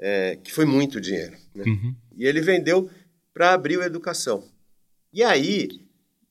[0.01, 1.37] É, que foi muito dinheiro.
[1.55, 1.65] Né?
[1.67, 1.95] Uhum.
[2.17, 2.91] E ele vendeu
[3.33, 4.45] para abrir a educação.
[5.13, 5.69] E aí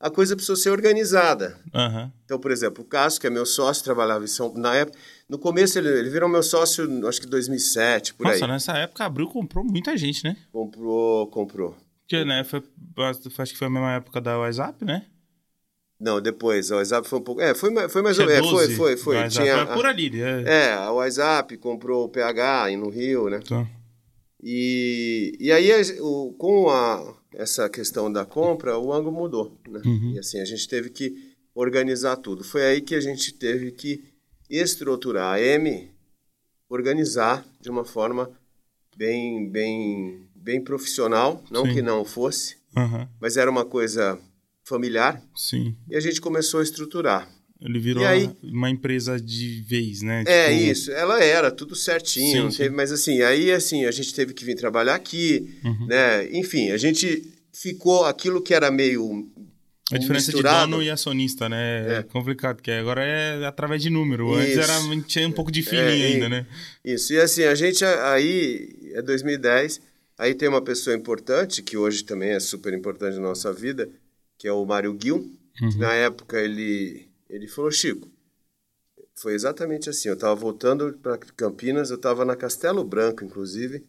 [0.05, 1.57] a coisa precisou ser organizada.
[1.73, 2.11] Aham.
[2.25, 4.97] Então, por exemplo, o Cássio, que é meu sócio, trabalhava em São na época.
[5.27, 8.51] No começo ele, ele virou meu sócio, acho que em 2007, por Nossa, aí.
[8.51, 10.37] nessa época abriu comprou muita gente, né?
[10.51, 11.75] Comprou, comprou.
[12.01, 12.61] Porque, né, foi,
[13.39, 15.05] acho que foi a mesma época da WhatsApp, né?
[15.99, 17.41] Não, depois, o WhatsApp foi um pouco.
[17.41, 18.45] É, foi, mais- foi mais ou menos.
[18.47, 19.15] É, foi, 12 foi, foi.
[19.15, 20.21] WhatsApp, Tinha, é por ali.
[20.21, 20.43] É.
[20.45, 23.39] é, a WhatsApp comprou o PH no Rio, né?
[23.39, 23.65] Tá.
[24.43, 29.57] E, e aí, a- o, com a, essa questão da compra, o ângulo mudou.
[29.67, 29.81] Né?
[29.85, 30.11] Uhum.
[30.15, 32.43] E assim, a gente teve que organizar tudo.
[32.43, 34.03] Foi aí que a gente teve que
[34.49, 35.91] estruturar a M,
[36.69, 38.29] organizar de uma forma
[38.95, 41.73] bem, bem, bem profissional, não Sim.
[41.73, 43.09] que não fosse, Aham.
[43.19, 44.19] mas era uma coisa
[44.63, 45.75] familiar, Sim.
[45.89, 47.29] e a gente começou a estruturar.
[47.61, 48.29] Ele virou aí?
[48.43, 50.23] uma empresa de vez, né?
[50.27, 52.57] É Tipo, isso, ela era tudo certinho, Sim, sim.
[52.57, 55.87] teve- mas assim, aí assim, a gente teve que vir trabalhar aqui, Uhum.
[55.87, 56.27] né?
[56.37, 59.27] Enfim, a gente ficou aquilo que era meio
[59.91, 60.65] A diferença misturado.
[60.65, 61.87] de dono e acionista, né?
[61.87, 62.03] É, É.
[62.03, 64.33] complicado, porque agora é através de número.
[64.33, 64.59] Antes Isso.
[64.61, 66.45] era, a gente tinha um pouco de feeling É, e- ainda, né?
[66.83, 69.79] Isso, e assim, a gente aí, é 2010,
[70.17, 73.87] aí tem uma pessoa importante, que hoje também é super importante na nossa vida,
[74.37, 75.31] que é o Mário Gil.
[75.57, 78.09] que Na época ele, ele falou, Chico,
[79.15, 83.85] foi exatamente assim, eu estava voltando para Campinas, eu estava na Castelo Branco, inclusive,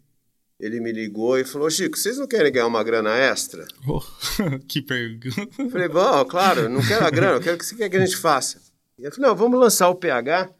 [0.58, 3.66] ele me ligou e falou, Chico, vocês não querem ganhar uma grana extra?
[3.86, 4.00] Oh,
[4.66, 5.48] que pergunta.
[5.58, 7.96] Eu falei, bom, claro, não quero a grana, eu quero o que você quer que
[7.96, 8.60] a gente faça.
[8.98, 10.50] E ele falou, não, vamos lançar o PH,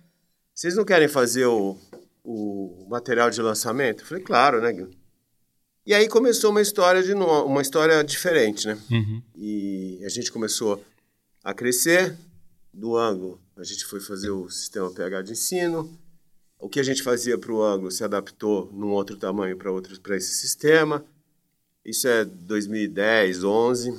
[0.55, 1.79] vocês não querem fazer o,
[2.25, 4.03] o material de lançamento?
[4.03, 4.91] Eu falei, claro, né, Gil?
[5.87, 8.77] E aí começou uma história de uma história diferente, né?
[8.91, 9.23] Uhum.
[9.37, 10.85] E a gente começou
[11.45, 12.17] a crescer
[12.77, 13.41] do ângulo.
[13.57, 15.99] A gente foi fazer o sistema PH de ensino.
[16.59, 19.99] O que a gente fazia para o ângulo se adaptou num outro tamanho para outro
[20.01, 21.05] para esse sistema.
[21.85, 23.99] Isso é 2010, 11.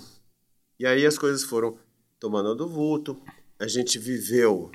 [0.80, 1.78] E aí as coisas foram
[2.20, 3.20] tomando do vulto.
[3.60, 4.72] A gente viveu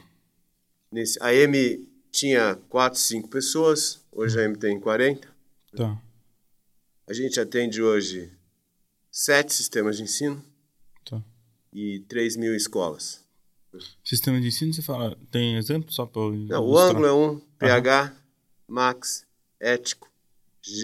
[0.91, 5.29] nesse a M tinha 4, 5 pessoas, hoje a M tem 40.
[5.77, 6.03] Tá.
[7.07, 8.33] A gente atende hoje
[9.11, 10.43] sete sistemas de ensino
[11.05, 11.23] Tá.
[11.73, 13.23] e 3 mil escolas.
[14.05, 15.17] Sistema de ensino, você fala.
[15.31, 18.13] Tem exemplo só para Não, o ângulo é um, PH,
[18.69, 19.25] Max,
[19.61, 20.09] Ético,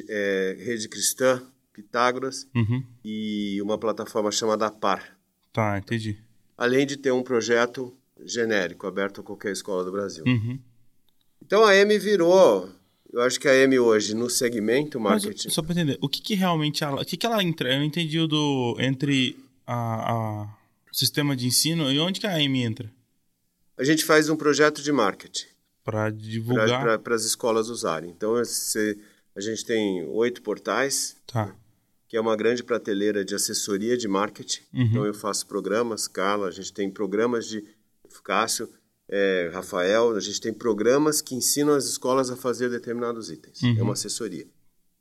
[0.08, 2.82] é, Rede Cristã, Pitágoras Uhum.
[3.04, 5.16] e uma plataforma chamada Par.
[5.52, 6.18] Tá, entendi.
[6.56, 10.24] Além de ter um projeto genérico, aberto a qualquer escola do Brasil.
[10.26, 10.58] Uhum.
[11.40, 12.68] Então a M virou,
[13.12, 16.20] eu acho que a M hoje no segmento Mas, marketing, só pra entender, o que,
[16.20, 17.00] que realmente ela.
[17.02, 17.72] O que, que ela entra?
[17.72, 18.76] Eu não entendi o do.
[18.80, 20.57] Entre a, a-
[20.98, 22.92] sistema de ensino e onde que a AM entra?
[23.76, 25.46] a gente faz um projeto de marketing.
[25.84, 26.98] Pra divulgar.
[26.98, 28.10] para as escolas usarem.
[28.10, 28.98] Então, esse-
[29.36, 31.54] a gente tem oito portais, Tá.
[32.08, 34.62] que é uma grande prateleira de assessoria de marketing.
[34.74, 34.82] Uhum.
[34.82, 37.64] Então, eu faço programas, Carla, a gente tem programas de
[38.24, 38.68] Cássio,
[39.08, 43.62] é, Rafael, a gente tem programas que ensinam as escolas a fazer determinados itens.
[43.62, 43.76] Uhum.
[43.78, 44.46] É uma assessoria.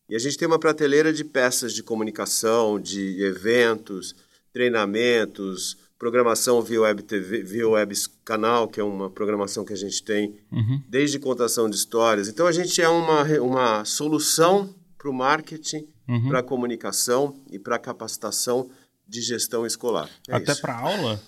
[0.08, 4.16] E a gente tem uma prateleira de peças de comunicação, de eventos,
[4.54, 10.04] treinamentos, programação via web TV, via web canal, que é uma programação que a gente
[10.04, 10.82] tem Uhum.
[10.88, 12.28] desde contação de histórias.
[12.28, 16.30] Então a gente é uma, uma solução para o marketing, Uhum.
[16.30, 18.70] para a comunicação e para a capacitação
[19.08, 20.10] de gestão escolar.
[20.28, 21.22] É Até pra aula?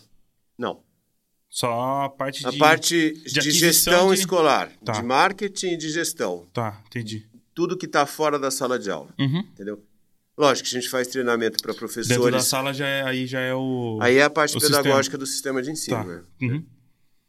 [0.57, 0.81] Não.
[1.49, 2.57] Só a parte A de.
[2.57, 4.91] parte de, aquisição gestão de- escolar, Tá.
[4.93, 6.45] de marketing e de gestão.
[6.53, 7.25] Tá, entendi.
[7.55, 9.39] Tudo que está fora da sala de aula, Uhum.
[9.39, 9.83] entendeu?
[10.39, 12.43] Lógico que a gente faz treinamento para Dentro da professores.
[12.45, 13.99] sala já é, aí já é o.
[14.01, 15.97] Aí é a parte pedagógica do sistema de ensino.
[15.97, 16.03] Tá.
[16.05, 16.21] né?
[16.41, 16.65] Uhum.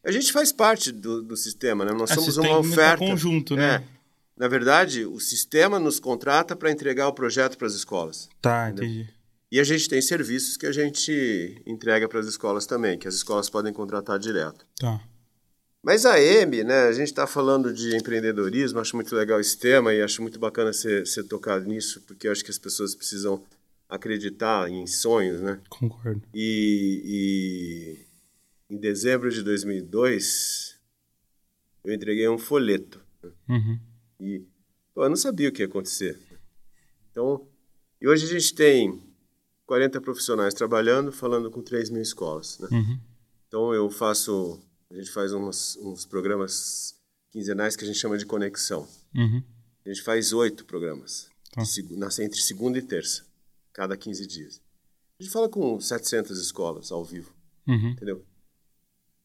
[0.04, 1.92] A gente faz parte do, do sistema, né?
[1.92, 2.98] Nós É, somos uma oferta.
[3.04, 3.74] conjunto, né?
[3.74, 4.00] É.
[4.36, 8.28] Na verdade, o sistema nos contrata para entregar o projeto para as escolas.
[8.40, 9.08] Tá, entendi.
[9.50, 13.16] E a gente tem serviços que a gente entrega para as escolas também, que as
[13.16, 14.64] escolas podem contratar direto.
[14.78, 15.00] Tá.
[15.82, 19.94] Mas a M, né, a gente está falando de empreendedorismo, acho muito legal esse tema
[19.94, 23.42] e acho muito bacana ser, ser tocado nisso, porque eu acho que as pessoas precisam
[23.88, 25.58] acreditar em sonhos, né?
[25.68, 26.22] Concordo.
[26.34, 28.04] E,
[28.68, 30.78] e em dezembro de 2002,
[31.84, 33.00] eu entreguei um folheto.
[33.48, 33.78] Uhum.
[34.20, 34.42] E
[34.94, 36.18] pô, eu não sabia o que ia acontecer.
[37.10, 37.46] Então,
[38.00, 39.02] e hoje a gente tem
[39.66, 42.58] 40 profissionais trabalhando, falando com 3 mil escolas.
[42.58, 42.68] Né?
[42.70, 43.00] Uhum.
[43.48, 44.60] Então eu faço,
[44.90, 46.94] a gente faz uns, uns programas
[47.30, 48.88] quinzenais que a gente chama de conexão.
[49.14, 49.42] Uhum.
[49.84, 51.62] A gente faz oito programas, Tá.
[51.62, 53.24] de entre segunda e terça,
[53.72, 54.60] cada 15 dias.
[55.18, 57.32] A gente fala com 700 escolas ao vivo,
[57.66, 57.90] Uhum.
[57.90, 58.24] entendeu?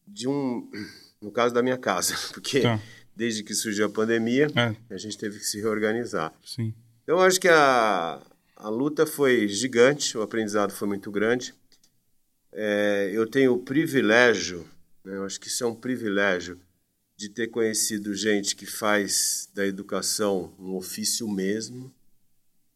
[0.06, 0.70] De um,
[1.20, 2.80] no caso da minha casa, porque Tá.
[3.14, 6.32] desde que surgiu a pandemia, É, a gente teve que se reorganizar.
[6.44, 6.74] sim.
[7.02, 8.20] Então, eu acho que a,
[8.56, 11.54] a luta foi gigante, o aprendizado foi muito grande.
[12.52, 14.66] É, eu tenho o privilégio,
[15.14, 16.58] eu acho que isso é um privilégio,
[17.16, 21.92] de ter conhecido gente que faz da educação um ofício mesmo,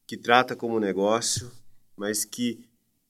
[0.06, 1.50] que trata como negócio,
[1.96, 2.58] mas que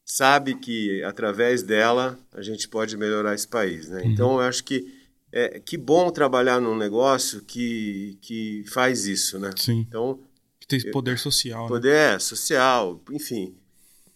[0.04, 3.88] sabe que através dela a gente pode melhorar esse país.
[3.88, 4.02] Né?
[4.04, 5.00] Então, eu acho que
[5.32, 9.38] é que bom trabalhar num negócio que, que faz isso.
[9.38, 9.50] Né?
[9.56, 9.86] Sim.
[9.88, 10.18] Então,
[10.58, 11.62] Que tem poder social.
[11.62, 11.68] né?
[11.68, 13.54] poder é, social, enfim.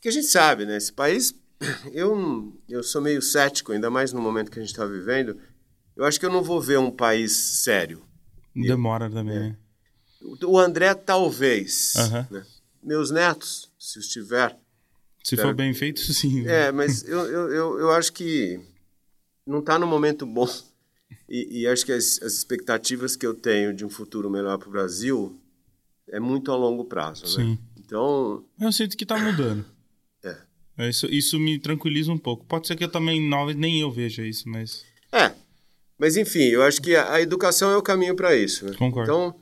[0.00, 0.76] Que a gente sabe, né?
[0.76, 1.32] Esse país,
[1.92, 5.38] eu, eu sou meio cético, ainda mais no momento que a gente está vivendo.
[5.96, 8.02] Eu acho que eu não vou ver um país sério.
[8.54, 9.56] Demora também, né?
[10.42, 11.94] O André, talvez.
[12.30, 12.44] Né?
[12.82, 14.58] Meus netos, se os tiver.
[15.22, 16.42] Se for bem feito, sim.
[16.42, 16.66] né?
[16.66, 18.60] É, mas eu, eu, eu, eu acho que
[19.46, 20.48] não está no momento bom.
[21.28, 24.68] E, e acho que as, as expectativas que eu tenho de um futuro melhor para
[24.68, 25.38] o Brasil
[26.08, 27.24] é muito a longo prazo.
[27.24, 27.30] Né?
[27.44, 27.58] Sim.
[27.78, 29.64] Então, Eu sinto que tá mudando.
[30.76, 30.88] É.
[30.88, 32.44] Isso, isso me tranquiliza um pouco.
[32.46, 34.84] Pode ser que eu também não, nem eu veja isso, mas.
[35.12, 35.32] É.
[35.98, 38.66] Mas enfim, eu acho que a, a educação é o caminho para isso.
[38.66, 38.74] Né?
[38.76, 39.10] Concordo.
[39.10, 39.40] Então,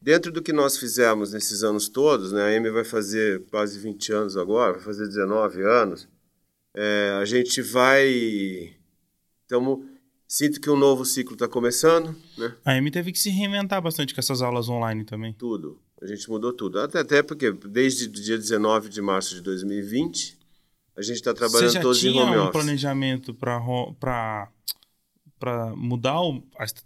[0.00, 2.42] dentro do que nós fizemos nesses anos todos, né?
[2.42, 6.08] A Amy vai fazer quase 20 anos agora, vai fazer 19 anos.
[6.76, 8.76] É, a gente vai.
[9.42, 9.94] Estamos
[10.26, 12.56] Sinto que um novo ciclo está começando, né?
[12.64, 15.32] A Amy teve que se reinventar bastante com essas aulas online também.
[15.34, 15.78] Tudo.
[16.02, 16.80] A gente mudou tudo.
[16.80, 20.33] Até, até porque desde o dia 19 de março de 2020,
[20.96, 22.28] a gente está trabalhando todos em home office.
[22.28, 24.48] Você tinha um planejamento para
[25.44, 26.42] para mudar o,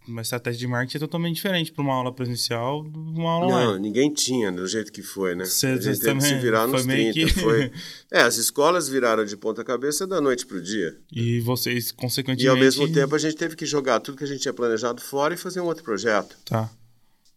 [0.08, 3.66] uma estratégia de marketing é totalmente diferente para uma aula presencial de uma aula online.
[3.66, 5.44] Não, ninguém tinha do jeito que foi, né?
[5.44, 7.12] Cê, a gente teve que se virar nos 30.
[7.12, 7.28] Que...
[7.28, 7.70] Foi...
[8.10, 10.98] É, as escolas viraram de ponta cabeça da noite pro dia.
[11.12, 12.46] E vocês, consequentemente...
[12.46, 15.00] E ao mesmo tempo a gente teve que jogar tudo que a gente tinha planejado
[15.00, 16.36] fora e fazer um outro projeto.
[16.44, 16.68] Tá.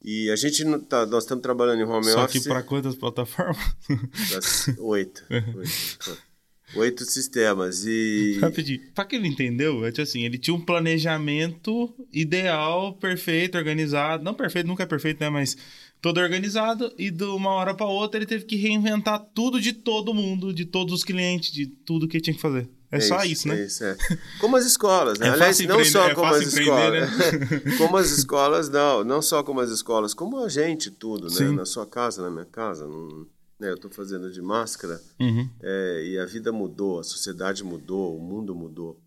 [0.04, 2.42] E a gente tá, nós estamos trabalhando em home Só office.
[2.42, 3.76] Só que para quantas plataformas?
[4.80, 5.24] Oito.
[5.30, 6.22] oito.
[6.76, 8.38] Oito sistemas e...
[8.42, 14.24] Rapidinho, pra que ele entendeu, é tipo assim, ele tinha um planejamento ideal, perfeito, organizado.
[14.24, 15.30] Não perfeito, nunca é perfeito, né?
[15.30, 15.58] Mas
[16.02, 20.14] todo organizado e de uma hora para outra ele teve que reinventar tudo de todo
[20.14, 22.70] mundo, de todos os clientes, de tudo que tinha que fazer.
[22.92, 23.62] É, é só isso, isso, né?
[23.62, 23.98] É isso, é.
[24.40, 25.28] Como as escolas, né?
[25.28, 27.18] É Aliás, não só é como as escolas.
[27.18, 27.62] Né?
[27.78, 29.04] como as escolas, não.
[29.04, 31.36] Não só como as escolas, como a gente, tudo, né?
[31.36, 31.56] Sim.
[31.56, 32.86] Na sua casa, na minha casa.
[32.86, 33.26] Não
[33.62, 35.47] né, eu estou fazendo de máscara uhum.
[35.62, 39.00] é, e a vida mudou, a sociedade mudou, o mundo mudou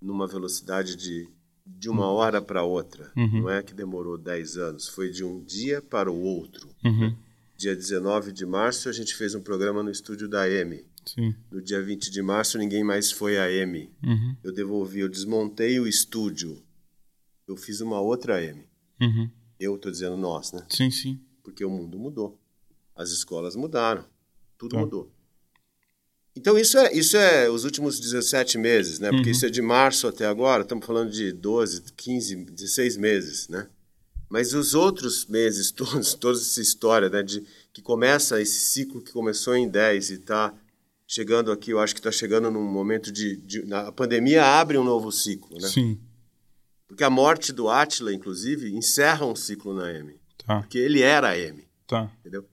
[0.00, 1.28] numa velocidade de,
[1.66, 3.12] de uma hora para outra.
[3.14, 3.42] Uhum.
[3.42, 6.70] Não é que demorou 10 anos, foi de um dia para o outro.
[6.82, 7.14] Uhum.
[7.54, 10.82] Dia 19 de março a gente fez um programa no estúdio da M.
[11.04, 11.34] Sim.
[11.50, 13.90] No dia 20 de março ninguém mais foi a M.
[14.02, 14.36] Uhum.
[14.42, 16.62] Eu devolvi, eu desmontei o estúdio.
[17.46, 18.64] Eu fiz uma outra M.
[19.02, 19.30] Uhum.
[19.60, 20.64] Eu estou dizendo nós, né?
[20.70, 21.20] Sim, sim.
[21.42, 22.40] Porque o mundo mudou.
[22.98, 24.04] As escolas mudaram.
[24.58, 25.10] Tudo mudou.
[26.36, 29.10] Então, isso é, isso é os últimos 17 meses, né?
[29.10, 29.32] Porque Uhum.
[29.32, 33.68] isso é de março até agora, estamos falando de 12, 15, 16 meses, né?
[34.28, 37.22] Mas os outros meses todos, toda essa história, né?
[37.22, 40.52] De, que começa esse ciclo que começou em 10 e está
[41.06, 43.72] chegando aqui, eu acho que está chegando num momento de, de...
[43.72, 45.68] A pandemia abre um novo ciclo, né?
[45.68, 45.98] Sim.
[46.86, 50.14] Porque a morte do Átila, inclusive, encerra um ciclo na M.
[50.44, 52.44] Tá, Porque ele era a M, tá, entendeu?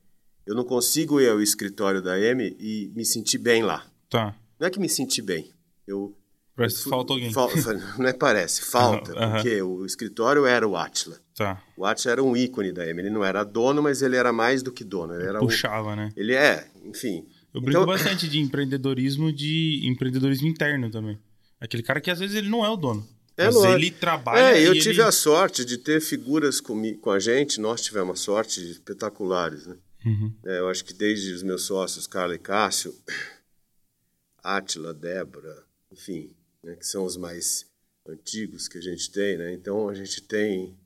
[0.45, 3.85] Eu não consigo ir ao escritório da M e me sentir bem lá.
[4.09, 4.35] tá.
[4.59, 5.49] Não é que me senti bem.
[5.85, 6.15] Eu
[6.55, 7.33] Parece que falta alguém.
[7.33, 7.49] Fal-
[7.99, 11.19] não é parece, falta, porque o escritório era o Atila.
[11.35, 11.61] Tá.
[11.75, 13.01] O Atila era um ícone da M.
[13.01, 15.13] Ele não era dono, mas ele era mais do que dono.
[15.13, 16.09] Ele era um, Puxava, né?
[16.15, 17.25] ele é, enfim.
[17.53, 21.19] Eu brinco Então- bastante de empreendedorismo, de empreendedorismo interno também.
[21.59, 23.05] Aquele cara que às vezes ele não é o dono.
[23.35, 25.01] É, mas ele trabalha É, eu tive ele...
[25.01, 29.75] a sorte de ter figuras comi- com a gente, nós tivemos a sorte espetaculares, né?
[30.05, 30.33] Uhum.
[30.45, 32.93] É, eu acho que desde os meus sócios, Carla e Cássio,
[34.43, 36.31] Átila, Débora, enfim,
[36.63, 37.65] né, que são os mais
[38.07, 39.53] antigos que a gente tem, né?
[39.53, 40.77] Então a gente tem,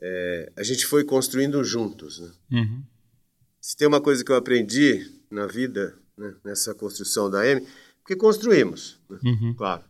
[0.00, 2.32] é, a gente foi construindo juntos, né?
[2.52, 2.84] Uhum.
[3.60, 7.66] Se tem uma coisa que eu aprendi na vida, né, nessa construção da M,
[7.98, 9.18] porque construímos, né?
[9.24, 9.54] Uhum.
[9.54, 9.82] claro.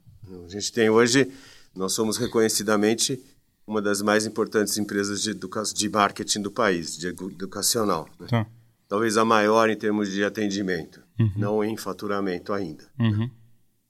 [0.47, 1.31] A gente tem hoje,
[1.75, 3.23] nós somos reconhecidamente
[3.67, 8.09] uma das mais importantes empresas de, de marketing do país, de edu- educacional.
[8.21, 8.27] né?
[8.29, 8.47] Tá.
[8.89, 11.33] Talvez a maior em termos de atendimento, Uhum.
[11.37, 12.85] não em faturamento ainda.
[12.99, 13.31] Uhum.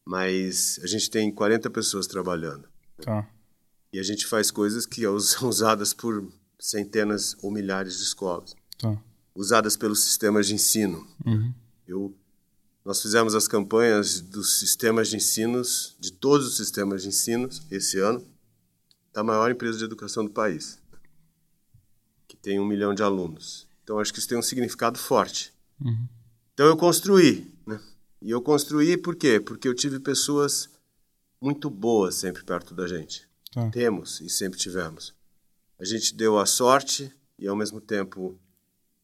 [0.06, 2.68] Mas a gente tem 40 pessoas trabalhando.
[3.00, 3.28] Tá.
[3.92, 6.26] E a gente faz coisas que são usadas por
[6.60, 8.96] centenas ou milhares de escolas, Tá.
[9.34, 11.06] usadas pelos sistemas de ensino.
[11.26, 11.52] Uhum.
[11.86, 12.16] Eu,
[12.84, 17.98] nós fizemos as campanhas dos sistemas de ensinos, de todos os sistemas de ensinos, esse
[17.98, 18.24] ano,
[19.14, 20.82] da maior empresa de educação do país,
[22.26, 23.68] que tem um milhão de alunos.
[23.82, 25.54] Então, acho que isso tem um significado forte.
[25.80, 26.08] Uhum.
[26.52, 27.54] Então, eu construí.
[27.66, 27.80] Né?
[28.20, 29.38] E eu construí por quê?
[29.38, 30.68] Porque eu tive pessoas
[31.40, 33.28] muito boas sempre perto da gente.
[33.52, 33.70] Tá.
[33.70, 35.14] Temos e sempre tivemos.
[35.78, 38.36] A gente deu a sorte e, ao mesmo tempo,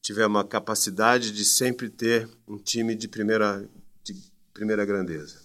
[0.02, 3.68] tivemos a capacidade de sempre ter um time de primeira,
[4.02, 4.14] de
[4.52, 5.40] primeira grandeza.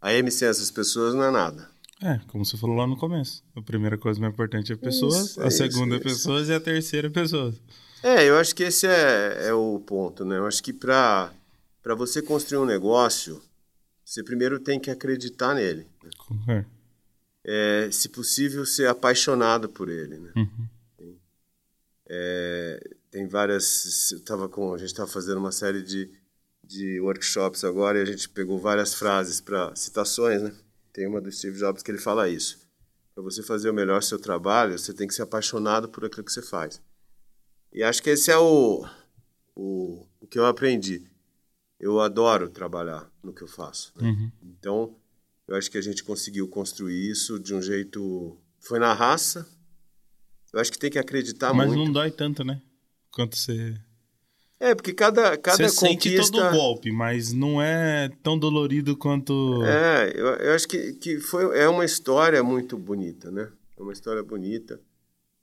[0.00, 1.70] A M sem essas pessoas não é nada.
[2.02, 3.42] É, como você falou lá no começo.
[3.54, 6.04] A primeira coisa mais importante é pessoas, Isso, a é isso, segunda é isso.
[6.04, 7.60] pessoas e a terceira pessoas.
[8.02, 10.36] É, eu acho que esse é, é o ponto, né?
[10.36, 11.32] Eu acho que para
[11.96, 13.42] você construir um negócio,
[14.04, 15.86] você primeiro tem que acreditar nele.
[16.46, 16.66] né?
[17.42, 20.32] É, se possível, ser apaixonado por ele, né?
[20.36, 21.16] Uhum.
[22.08, 22.80] É,
[23.10, 24.12] tem várias.
[24.12, 26.10] Eu tava com, a gente estava fazendo uma série de,
[26.62, 30.52] de workshops agora e a gente pegou várias frases para citações, né?
[30.96, 32.58] Tem uma do Steve Jobs que ele fala isso.
[33.14, 36.32] Para você fazer o melhor seu trabalho, você tem que ser apaixonado por aquilo que
[36.32, 36.80] você faz.
[37.70, 38.82] E acho que esse é o,
[39.54, 41.06] o, o que eu aprendi.
[41.78, 43.92] eu adoro trabalhar no que eu faço.
[43.94, 44.08] Né?
[44.08, 44.32] Uhum.
[44.42, 44.96] Então,
[45.46, 48.40] eu acho que a gente conseguiu construir isso de um jeito.
[48.58, 49.46] Foi na raça.
[50.50, 51.78] Eu acho que tem que acreditar Mas muito.
[51.78, 52.62] Mas não dói tanto, né?
[53.10, 53.78] Quanto você.
[54.58, 56.22] É, porque cada, cada Você conquista...
[56.24, 59.62] sente todo o golpe, mas não é tão dolorido quanto...
[59.64, 63.50] É, eu, eu acho que, que foi, é uma história muito bonita, né?
[63.76, 64.80] É uma história bonita.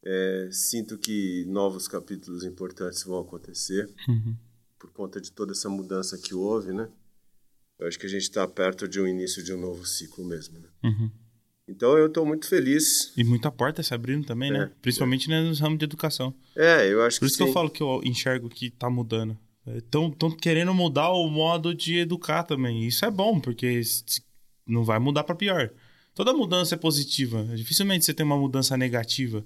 [0.04, 4.36] É, sinto que novos capítulos importantes vão acontecer uhum.
[4.78, 6.90] por conta de toda essa mudança que houve, né?
[7.80, 10.60] Eu acho que a gente está perto de um início de um novo ciclo mesmo.
[10.60, 10.68] Né?
[10.84, 11.12] Uhum.
[11.68, 13.14] Então eu estou muito feliz.
[13.16, 14.58] E muita porta se abrindo também, né?
[14.58, 14.72] é, né?
[14.82, 15.42] Principalmente é.
[15.42, 16.34] no ramo de educação.
[16.56, 17.44] É, eu acho Por que isso sim.
[17.44, 19.38] que eu falo que eu enxergo que está mudando.
[19.66, 22.86] Estão é, querendo mudar o modo de educar também.
[22.86, 23.82] Isso é bom, porque
[24.68, 25.72] não vai mudar para pior.
[26.14, 27.44] Toda mudança é positiva.
[27.56, 29.44] Dificilmente você tem uma mudança negativa.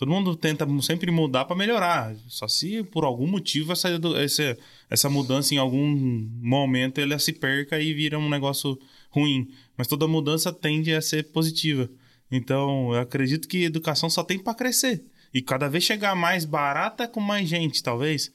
[0.00, 2.16] Todo mundo tenta sempre mudar para melhorar.
[2.26, 5.94] Só se por algum motivo essa, essa, essa mudança em algum
[6.40, 8.78] momento ela se perca e vira um negócio
[9.10, 9.50] ruim.
[9.76, 11.86] Mas toda mudança tende a ser positiva.
[12.32, 15.04] Então, eu acredito que educação só tem para crescer.
[15.34, 18.32] E cada vez chegar mais barata com mais gente, talvez.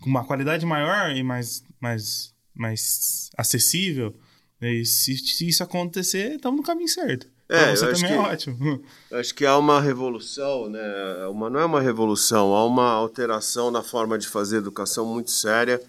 [0.00, 4.14] Com uma qualidade maior e mais, mais, mais acessível.
[4.62, 7.26] E se, se isso acontecer, estamos no caminho certo.
[7.48, 8.82] É, você também é que, é ótimo.
[9.12, 11.26] Acho que há uma revolução, né?
[11.30, 15.82] Uma, não é uma revolução, há uma alteração na forma de fazer educação muito séria,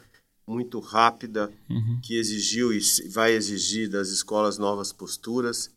[0.47, 1.99] muito rápida, uhum.
[2.01, 2.79] que exigiu e
[3.09, 5.69] vai exigir das escolas novas posturas.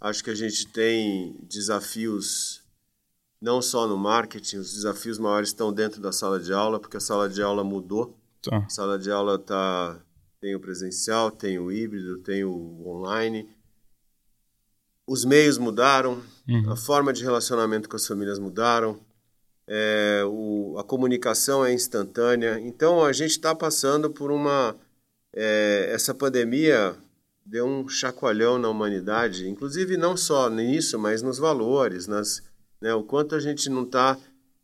[0.00, 2.62] Acho que a gente tem desafios
[3.40, 7.00] não só no marketing, os desafios maiores estão dentro da sala de aula, porque a
[7.00, 8.18] sala de aula mudou.
[8.40, 8.56] Tá.
[8.56, 10.00] A sala de aula tá,
[10.40, 13.46] tem o presencial, tem o híbrido, tem o online
[15.06, 16.72] os meios mudaram, uhum.
[16.72, 18.98] a forma de relacionamento com as famílias mudaram,
[19.68, 22.58] é, o, a comunicação é instantânea.
[22.60, 24.76] Então a gente está passando por uma.
[25.32, 26.96] É, essa pandemia
[27.44, 32.42] deu um chacoalhão na humanidade, inclusive não só nisso, mas nos valores, nas,
[32.80, 34.18] né, o quanto a gente não está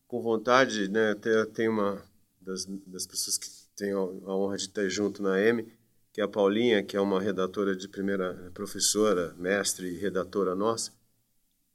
[0.09, 0.89] com vontade.
[0.89, 2.03] Né, tem, tem uma
[2.41, 5.67] das, das pessoas que tem a honra de estar junto na M
[6.13, 10.93] que é a Paulinha, que é uma redatora de primeira, professora, mestre e redatora nossa,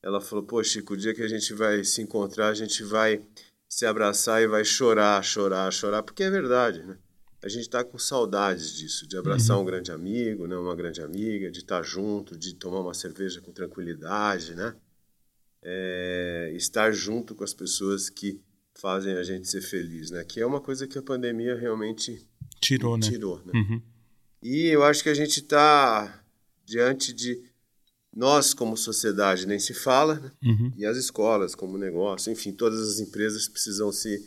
[0.01, 3.21] ela falou: Pô, Chico, o dia que a gente vai se encontrar, a gente vai
[3.67, 6.97] se abraçar e vai chorar, chorar, chorar, porque é verdade, né?
[7.43, 9.63] A gente está com saudades disso, de abraçar uhum.
[9.63, 10.57] um grande amigo, né?
[10.57, 14.75] uma grande amiga, de estar tá junto, de tomar uma cerveja com tranquilidade, né?
[15.61, 18.41] É, estar junto com as pessoas que
[18.73, 20.23] fazem a gente ser feliz, né?
[20.23, 22.27] Que é uma coisa que a pandemia realmente
[22.59, 23.07] tirou, né?
[23.07, 23.51] Tirou, né?
[23.53, 23.81] Uhum.
[24.41, 26.23] E eu acho que a gente está
[26.65, 27.41] diante de
[28.15, 30.31] nós como sociedade nem se fala, né?
[30.43, 30.73] uhum.
[30.75, 34.25] e as escolas como negócio, enfim, todas as empresas precisam se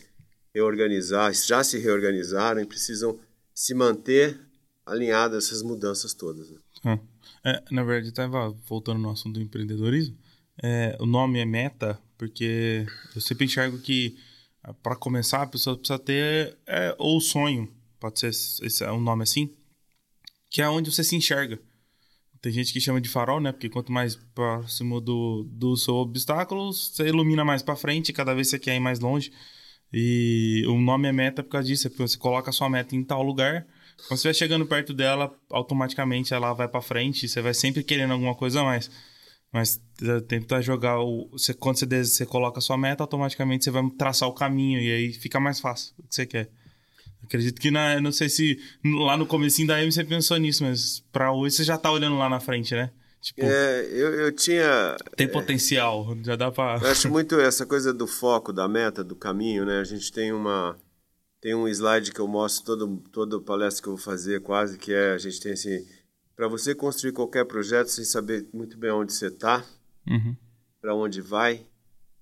[0.54, 3.18] reorganizar, já se reorganizaram e precisam
[3.52, 4.38] se manter
[4.86, 6.50] alinhadas essas mudanças todas.
[6.50, 6.58] Né?
[6.84, 6.98] Ah.
[7.44, 10.16] É, na verdade, estava voltando no assunto do empreendedorismo,
[10.62, 14.16] é, o nome é meta, porque eu sempre enxergo que
[14.82, 19.22] para começar a pessoa precisa ter é, ou sonho, pode ser esse, é um nome
[19.22, 19.50] assim,
[20.50, 21.58] que é onde você se enxerga.
[22.42, 23.52] Tem gente que chama de farol, né?
[23.52, 28.48] Porque quanto mais próximo do, do seu obstáculo, você ilumina mais para frente, cada vez
[28.48, 29.30] você quer ir mais longe.
[29.92, 32.96] E o nome é meta por causa disso, é porque você coloca a sua meta
[32.96, 33.66] em tal lugar.
[34.08, 38.12] Quando você vai chegando perto dela, automaticamente ela vai para frente, você vai sempre querendo
[38.12, 38.90] alguma coisa a mais.
[39.52, 41.28] Mas eh, tenta jogar o.
[41.32, 44.90] Você, quando você, você coloca a sua meta, automaticamente você vai traçar o caminho e
[44.92, 46.50] aí fica mais fácil o que você quer.
[47.30, 50.98] Acredito que na, não sei se lá no comecinho da M você pensou nisso, mas
[51.12, 52.90] para hoje você já tá olhando lá na frente, né?
[53.22, 54.96] Tipo, é, eu, eu tinha.
[55.14, 56.84] Tem é, potencial, já dá para.
[56.84, 59.78] Eu acho muito essa coisa do foco, da meta, do caminho, né?
[59.78, 60.76] A gente tem uma.
[61.40, 64.92] Tem um slide que eu mostro todo, todo palestra que eu vou fazer, quase, que
[64.92, 65.86] é: a gente tem assim.
[66.34, 69.64] Para você construir qualquer projeto sem saber muito bem onde você está,
[70.04, 70.34] uhum.
[70.80, 71.64] para onde vai,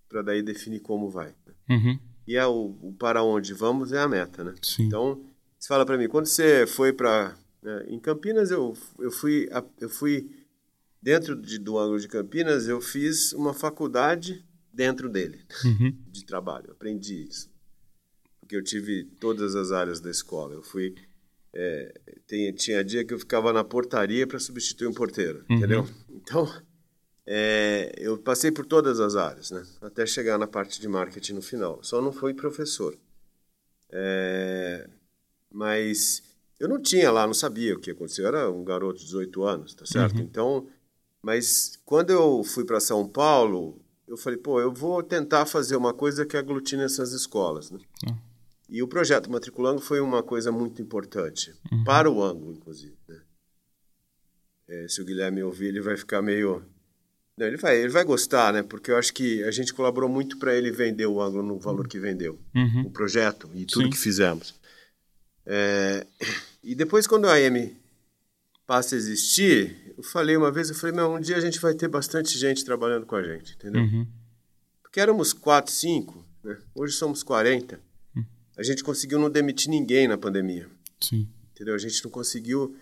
[0.07, 1.33] para daí definir como vai.
[1.71, 1.99] Uhum
[2.29, 4.55] e é o, o, para onde vamos é a meta, né?
[4.63, 4.85] Sim.
[4.85, 5.25] Então,
[5.59, 9.49] você fala para mim, quando você foi para né, em Campinas, eu, eu fui
[9.81, 10.31] eu fui
[11.03, 15.97] dentro de, do ângulo de Campinas, eu fiz uma faculdade dentro dele uhum.
[16.11, 17.51] de trabalho, aprendi isso
[18.49, 20.55] porque eu tive todas as áreas da escola.
[20.55, 20.95] Eu fui
[21.55, 21.93] é,
[22.27, 25.57] tem, tinha dia que eu ficava na portaria para substituir um porteiro, uhum.
[25.57, 25.87] entendeu?
[26.09, 26.51] Então
[27.31, 29.63] é, eu passei por todas as áreas, né?
[29.83, 31.79] Até chegar na parte de marketing no final.
[31.83, 32.97] Só não fui professor.
[33.91, 34.89] É,
[35.53, 36.23] mas
[36.59, 38.25] eu não tinha lá, não sabia o que aconteceu.
[38.25, 40.17] Eu era um garoto de 18 anos, tá certo?
[40.17, 40.23] Uhum.
[40.23, 40.69] Então,
[41.23, 45.93] mas quando eu fui para São Paulo, eu falei, pô, eu vou tentar fazer uma
[45.93, 47.79] coisa que aglutine essas escolas, né?
[48.07, 48.17] Uhum.
[48.71, 51.85] E o projeto Matriculando foi uma coisa muito importante, uhum.
[51.85, 52.97] para o ângulo, inclusive.
[53.07, 53.21] Né?
[54.69, 56.63] É, se o Guilherme ouvir, ele vai ficar meio.
[57.39, 58.63] Não, ele, vai, ele vai gostar, né?
[58.63, 61.87] Porque eu acho que a gente colaborou muito para ele vender o ângulo no valor
[61.87, 62.83] que vendeu, uhum.
[62.87, 63.91] o projeto e tudo Sim.
[63.91, 64.55] que fizemos.
[65.47, 66.05] É,
[66.63, 67.77] e depois, quando a AM
[68.67, 71.75] passa a existir, eu falei uma vez, eu falei, meu, um dia a gente vai
[71.75, 73.83] ter bastante gente trabalhando com a gente, entendeu?
[73.83, 74.07] Uhum.
[74.83, 76.59] Porque éramos quatro, cinco, né?
[76.75, 77.81] hoje somos 40.
[78.17, 78.25] Uhum.
[78.57, 80.69] A gente conseguiu não demitir ninguém na pandemia.
[81.01, 81.29] Sim.
[81.55, 81.75] Entendeu?
[81.75, 82.77] A gente não conseguiu,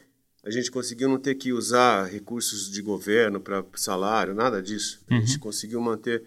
[0.46, 5.00] a gente conseguiu não ter que usar recursos de governo para salário, nada disso.
[5.10, 5.40] A gente uhum.
[5.40, 6.22] conseguiu manter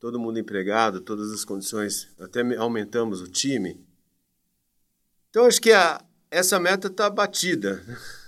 [0.00, 3.80] todo mundo empregado, todas as condições, até aumentamos o time.
[5.28, 7.80] Então acho que a, essa meta está batida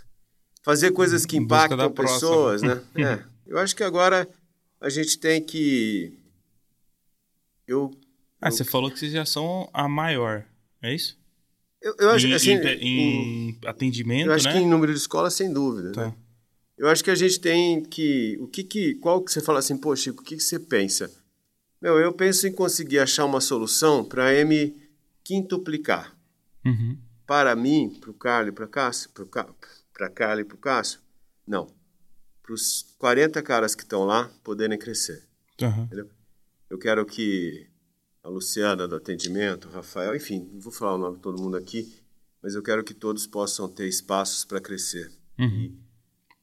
[0.63, 2.81] fazer coisas que impactam pessoas, né?
[2.97, 4.29] é, eu acho que agora
[4.81, 6.17] a gente tem que
[7.67, 7.91] eu,
[8.41, 8.53] ah, eu...
[8.53, 10.45] você falou que vocês já são a maior,
[10.81, 11.19] é isso?
[11.83, 14.53] Eu, eu acho em, assim, em, em, atendimento, Eu acho né?
[14.53, 15.93] que em número de escolas, sem dúvida.
[15.93, 16.07] Tá.
[16.07, 16.15] Né?
[16.79, 19.77] Eu acho que a gente tem que o que que qual que você fala assim,
[19.77, 21.11] pô, Chico, o que que você pensa?
[21.81, 24.75] Meu, eu penso em conseguir achar uma solução para M
[25.25, 26.17] quintuplicar.
[26.65, 26.97] Uhum.
[27.27, 29.47] Para mim, para o Carlos e para Cássio, para
[29.93, 31.01] para Carla e para o Cássio?
[31.47, 31.69] Não.
[32.43, 35.23] Para os 40 caras que estão lá poderem crescer.
[35.61, 36.09] Uhum.
[36.71, 37.67] Eu quero que
[38.23, 41.57] a Luciana do atendimento, o Rafael, enfim, não vou falar o nome de todo mundo
[41.57, 41.93] aqui,
[42.43, 45.49] mas eu quero que todos possam ter espaços para crescer uhum.
[45.49, 45.75] e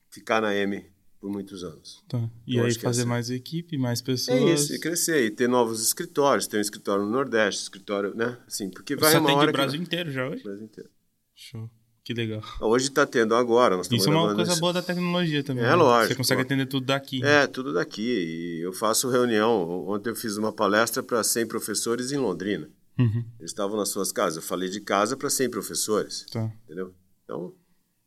[0.10, 0.86] ficar na M
[1.20, 2.04] por muitos anos.
[2.08, 2.30] Tá.
[2.48, 3.10] E eu aí fazer assim.
[3.10, 4.38] mais equipe, mais pessoas.
[4.38, 8.38] É isso, e crescer, e ter novos escritórios, ter um escritório no Nordeste, escritório, né?
[8.48, 9.86] Assim, porque vai Você uma atende hora o Brasil que...
[9.86, 10.44] inteiro já hoje?
[10.44, 10.90] Brasil inteiro.
[11.36, 11.70] Show.
[12.10, 12.41] Que legal.
[12.60, 13.80] Hoje está tendo agora.
[13.82, 15.64] Isso é uma coisa boa da tecnologia também.
[15.64, 15.76] É, né?
[15.76, 16.14] lógico.
[16.14, 17.24] Você consegue atender tudo daqui.
[17.24, 18.01] É, tudo daqui.
[18.01, 19.88] E eu faço reunião.
[19.88, 22.68] Ontem eu fiz uma palestra para 100 professores em Londrina.
[22.97, 23.24] Uhum.
[23.38, 24.38] Eles estavam nas suas casas.
[24.38, 26.26] Eu falei de casa para 100 professores.
[26.32, 26.51] Tá.
[26.66, 26.95] Entendeu?
[27.24, 27.53] Então,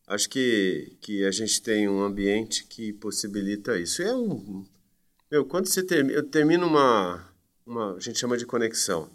[0.09, 4.03] acho que, que a gente tem um ambiente que possibilita isso.
[4.03, 4.65] É um...
[5.31, 6.19] Meu, quando você termina...
[6.19, 7.25] Eu termino uma,
[7.65, 7.95] uma...
[7.95, 9.09] A gente chama de conexão.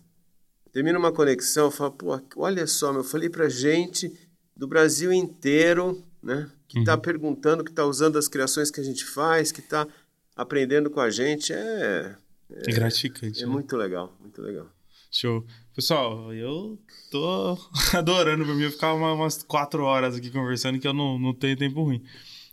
[0.72, 4.27] Termina uma conexão, eu falo, pô, olha só, meu, eu falei para gente
[4.58, 6.50] do Brasil inteiro, né?
[6.68, 7.02] Que está uhum.
[7.02, 9.88] perguntando, que está usando as criações que a gente faz, que está
[10.36, 11.54] aprendendo com a gente.
[11.54, 12.16] É,
[12.50, 13.44] é, gratificante.
[13.44, 13.52] É né?
[13.52, 14.68] muito legal, muito legal.
[15.12, 15.46] Show.
[15.74, 16.78] Pessoal, eu
[17.12, 17.58] tô
[17.96, 21.56] adorando para mim eu ficar umas quatro horas aqui conversando que eu não, não tenho
[21.56, 22.04] tempo ruim.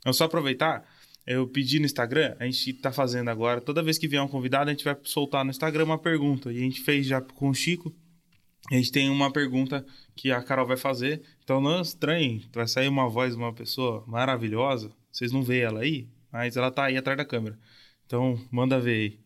[0.05, 0.87] Eu só aproveitar,
[1.27, 4.71] eu pedi no Instagram, a gente tá fazendo agora, toda vez que vier um convidado,
[4.71, 6.53] a gente vai soltar no Instagram uma pergunta.
[6.53, 7.93] E a gente fez já com o Chico.
[8.71, 9.85] A gente tem uma pergunta
[10.17, 11.23] que a Carol vai fazer.
[11.43, 14.91] Então não é estranho, vai sair uma voz de uma pessoa maravilhosa.
[15.13, 17.59] Vocês não veem ela aí, mas ela tá aí atrás da câmera.
[18.07, 19.25] Então manda ver aí.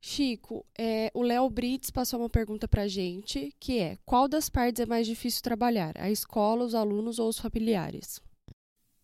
[0.00, 4.80] Chico, é, o Léo Brits passou uma pergunta pra gente, que é: qual das partes
[4.80, 5.94] é mais difícil trabalhar?
[5.96, 8.20] A escola, os alunos ou os familiares?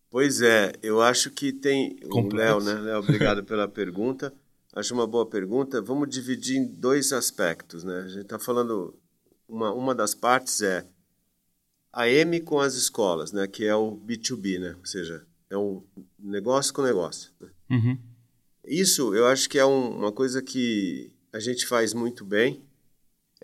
[0.09, 1.97] Pois é, eu acho que tem.
[2.07, 2.57] Complexo.
[2.57, 2.73] O Léo, né?
[2.81, 4.33] Léo, obrigado pela pergunta.
[4.75, 5.81] Acho uma boa pergunta.
[5.81, 8.01] Vamos dividir em dois aspectos, né?
[8.05, 8.95] A gente está falando
[9.53, 10.85] uma, uma das partes é
[11.91, 15.83] a M com as escolas, né, que é o B2B, né, ou seja, é um
[16.17, 17.31] negócio com negócio.
[17.39, 17.49] Né?
[17.69, 17.97] Uhum.
[18.65, 22.63] Isso eu acho que é um, uma coisa que a gente faz muito bem.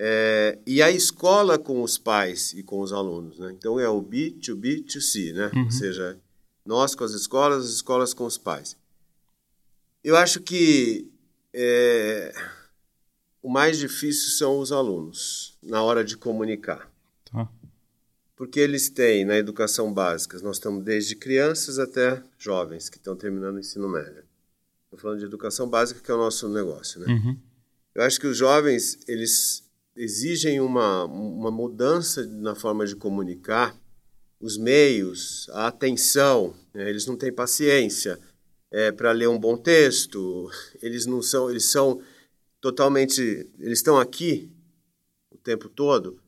[0.01, 3.51] É, e a escola com os pais e com os alunos, né?
[3.51, 5.51] Então é o B2B2C, né?
[5.53, 5.65] Uhum.
[5.65, 6.17] Ou seja,
[6.65, 8.77] nós com as escolas, as escolas com os pais.
[10.01, 11.11] Eu acho que
[11.53, 12.33] é,
[13.41, 16.91] o mais difícil são os alunos na hora de comunicar.
[17.31, 17.49] Tá.
[18.35, 23.55] Porque eles têm na educação básica, nós estamos desde crianças até jovens que estão terminando
[23.55, 24.23] o ensino médio.
[24.85, 26.99] Estou falando de educação básica, que é o nosso negócio.
[27.01, 27.07] Né?
[27.07, 27.37] Uhum.
[27.93, 29.63] Eu acho que os jovens eles
[29.95, 33.75] exigem uma, uma mudança na forma de comunicar,
[34.39, 36.89] os meios, a atenção, né?
[36.89, 38.17] eles não têm paciência
[38.71, 40.49] é, para ler um bom texto,
[40.81, 42.01] eles não são, eles são
[42.61, 43.21] totalmente.
[43.59, 44.51] Eles estão aqui
[45.31, 46.19] o tempo todo.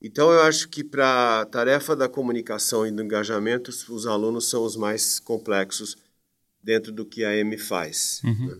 [0.00, 4.62] Então, eu acho que para a tarefa da comunicação e do engajamento, os alunos são
[4.62, 5.96] os mais complexos
[6.62, 8.20] dentro do que a M faz.
[8.24, 8.48] Uhum.
[8.48, 8.58] Né?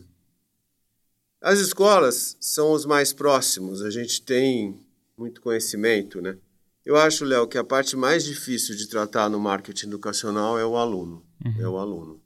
[1.41, 4.81] As escolas são os mais próximos, a gente tem
[5.17, 6.39] muito conhecimento, né?
[6.85, 10.77] Eu acho, Léo, que a parte mais difícil de tratar no marketing educacional é o
[10.77, 11.23] aluno.
[11.45, 11.61] Uhum.
[11.61, 12.21] É o aluno.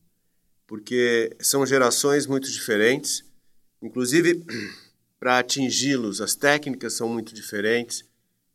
[0.67, 3.25] Porque são gerações muito diferentes,
[3.83, 4.45] Inclusive,
[5.19, 8.05] para atingi-los, as técnicas são muito diferentes.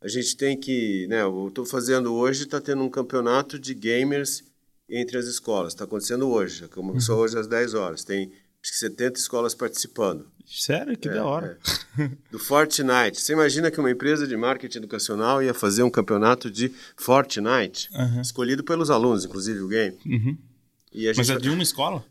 [0.02, 4.44] A gente tem que, né, eu estou fazendo hoje, está tendo um campeonato de gamers
[4.90, 5.74] entre as escolas.
[5.74, 7.22] Está acontecendo hoje, começou uhum.
[7.24, 8.04] hoje às 10 horas.
[8.04, 10.26] Tem acho que 70 escolas participando.
[10.46, 10.98] Sério?
[10.98, 11.58] Que é, da hora.
[12.00, 12.10] É.
[12.32, 13.20] Do Fortnite.
[13.20, 18.22] Você imagina que uma empresa de marketing educacional ia fazer um campeonato de Fortnite, uhum.
[18.22, 19.98] escolhido pelos alunos, inclusive o game.
[20.06, 20.38] Uhum.
[21.18, 22.06] Mas é de uma escola?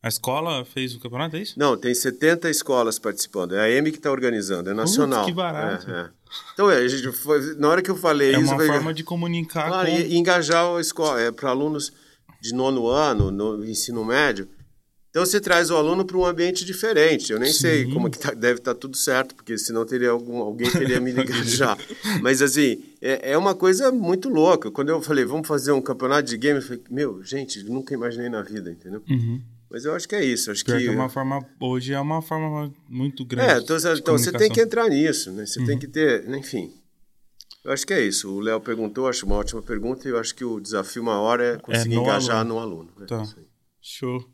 [0.00, 1.58] A escola fez o campeonato, é isso?
[1.58, 3.56] Não, tem 70 escolas participando.
[3.56, 5.24] É a EME que está organizando, é nacional.
[5.24, 5.90] Putz, que barato.
[5.90, 6.08] É, é.
[6.52, 8.52] Então, é, a gente foi, na hora que eu falei é isso...
[8.52, 9.96] É uma forma de comunicar claro, com...
[9.96, 11.20] E, engajar a escola.
[11.20, 11.92] É para alunos
[12.40, 14.48] de nono ano, no ensino médio.
[15.10, 17.32] Então, você traz o aluno para um ambiente diferente.
[17.32, 17.58] Eu nem Sim.
[17.58, 21.00] sei como que tá, deve estar tá tudo certo, porque senão teria algum, alguém teria
[21.00, 21.76] me engajar.
[22.22, 24.70] Mas, assim, é, é uma coisa muito louca.
[24.70, 28.28] Quando eu falei, vamos fazer um campeonato de game, eu falei, meu, gente, nunca imaginei
[28.28, 29.02] na vida, entendeu?
[29.10, 29.42] Uhum.
[29.70, 30.50] Mas eu acho que é isso.
[30.50, 30.76] Acho que...
[30.76, 33.52] que é uma forma hoje é uma forma muito grande.
[33.52, 35.44] É, então, então você tem que entrar nisso, né?
[35.44, 35.66] Você uhum.
[35.66, 36.72] tem que ter, enfim.
[37.64, 38.32] Eu acho que é isso.
[38.32, 41.58] O Léo perguntou, acho uma ótima pergunta e eu acho que o desafio maior é
[41.58, 42.54] conseguir é no engajar aluno.
[42.54, 42.92] no aluno.
[42.98, 43.06] Né?
[43.06, 43.22] Tá.
[43.80, 44.24] Show.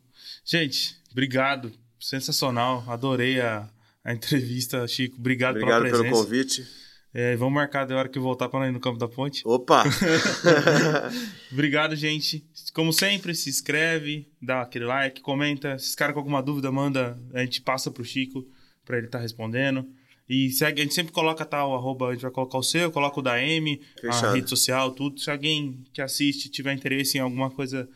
[0.44, 1.72] Gente, obrigado.
[1.98, 2.84] Sensacional.
[2.86, 3.68] Adorei a,
[4.04, 5.16] a entrevista, Chico.
[5.18, 6.10] Obrigado, obrigado pela presença.
[6.10, 6.83] pelo convite.
[7.16, 9.42] É, vamos marcar da hora que voltar para ir no Campo da Ponte.
[9.46, 9.84] Opa!
[11.52, 12.44] Obrigado, gente.
[12.74, 15.78] Como sempre, se inscreve, dá aquele like, comenta.
[15.78, 18.44] Se cara com alguma dúvida, manda, a gente passa pro Chico
[18.84, 19.86] para ele estar tá respondendo.
[20.28, 22.90] E segue, a gente sempre coloca tal, tá, arroba, a gente vai colocar o seu,
[22.90, 24.26] coloca o da M, Fechado.
[24.26, 25.20] a rede social, tudo.
[25.20, 27.88] Se alguém que assiste tiver interesse em alguma coisa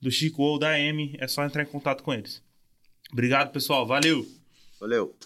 [0.00, 2.42] do Chico ou da M, é só entrar em contato com eles.
[3.10, 3.86] Obrigado, pessoal.
[3.86, 4.26] Valeu!
[4.78, 5.16] Valeu!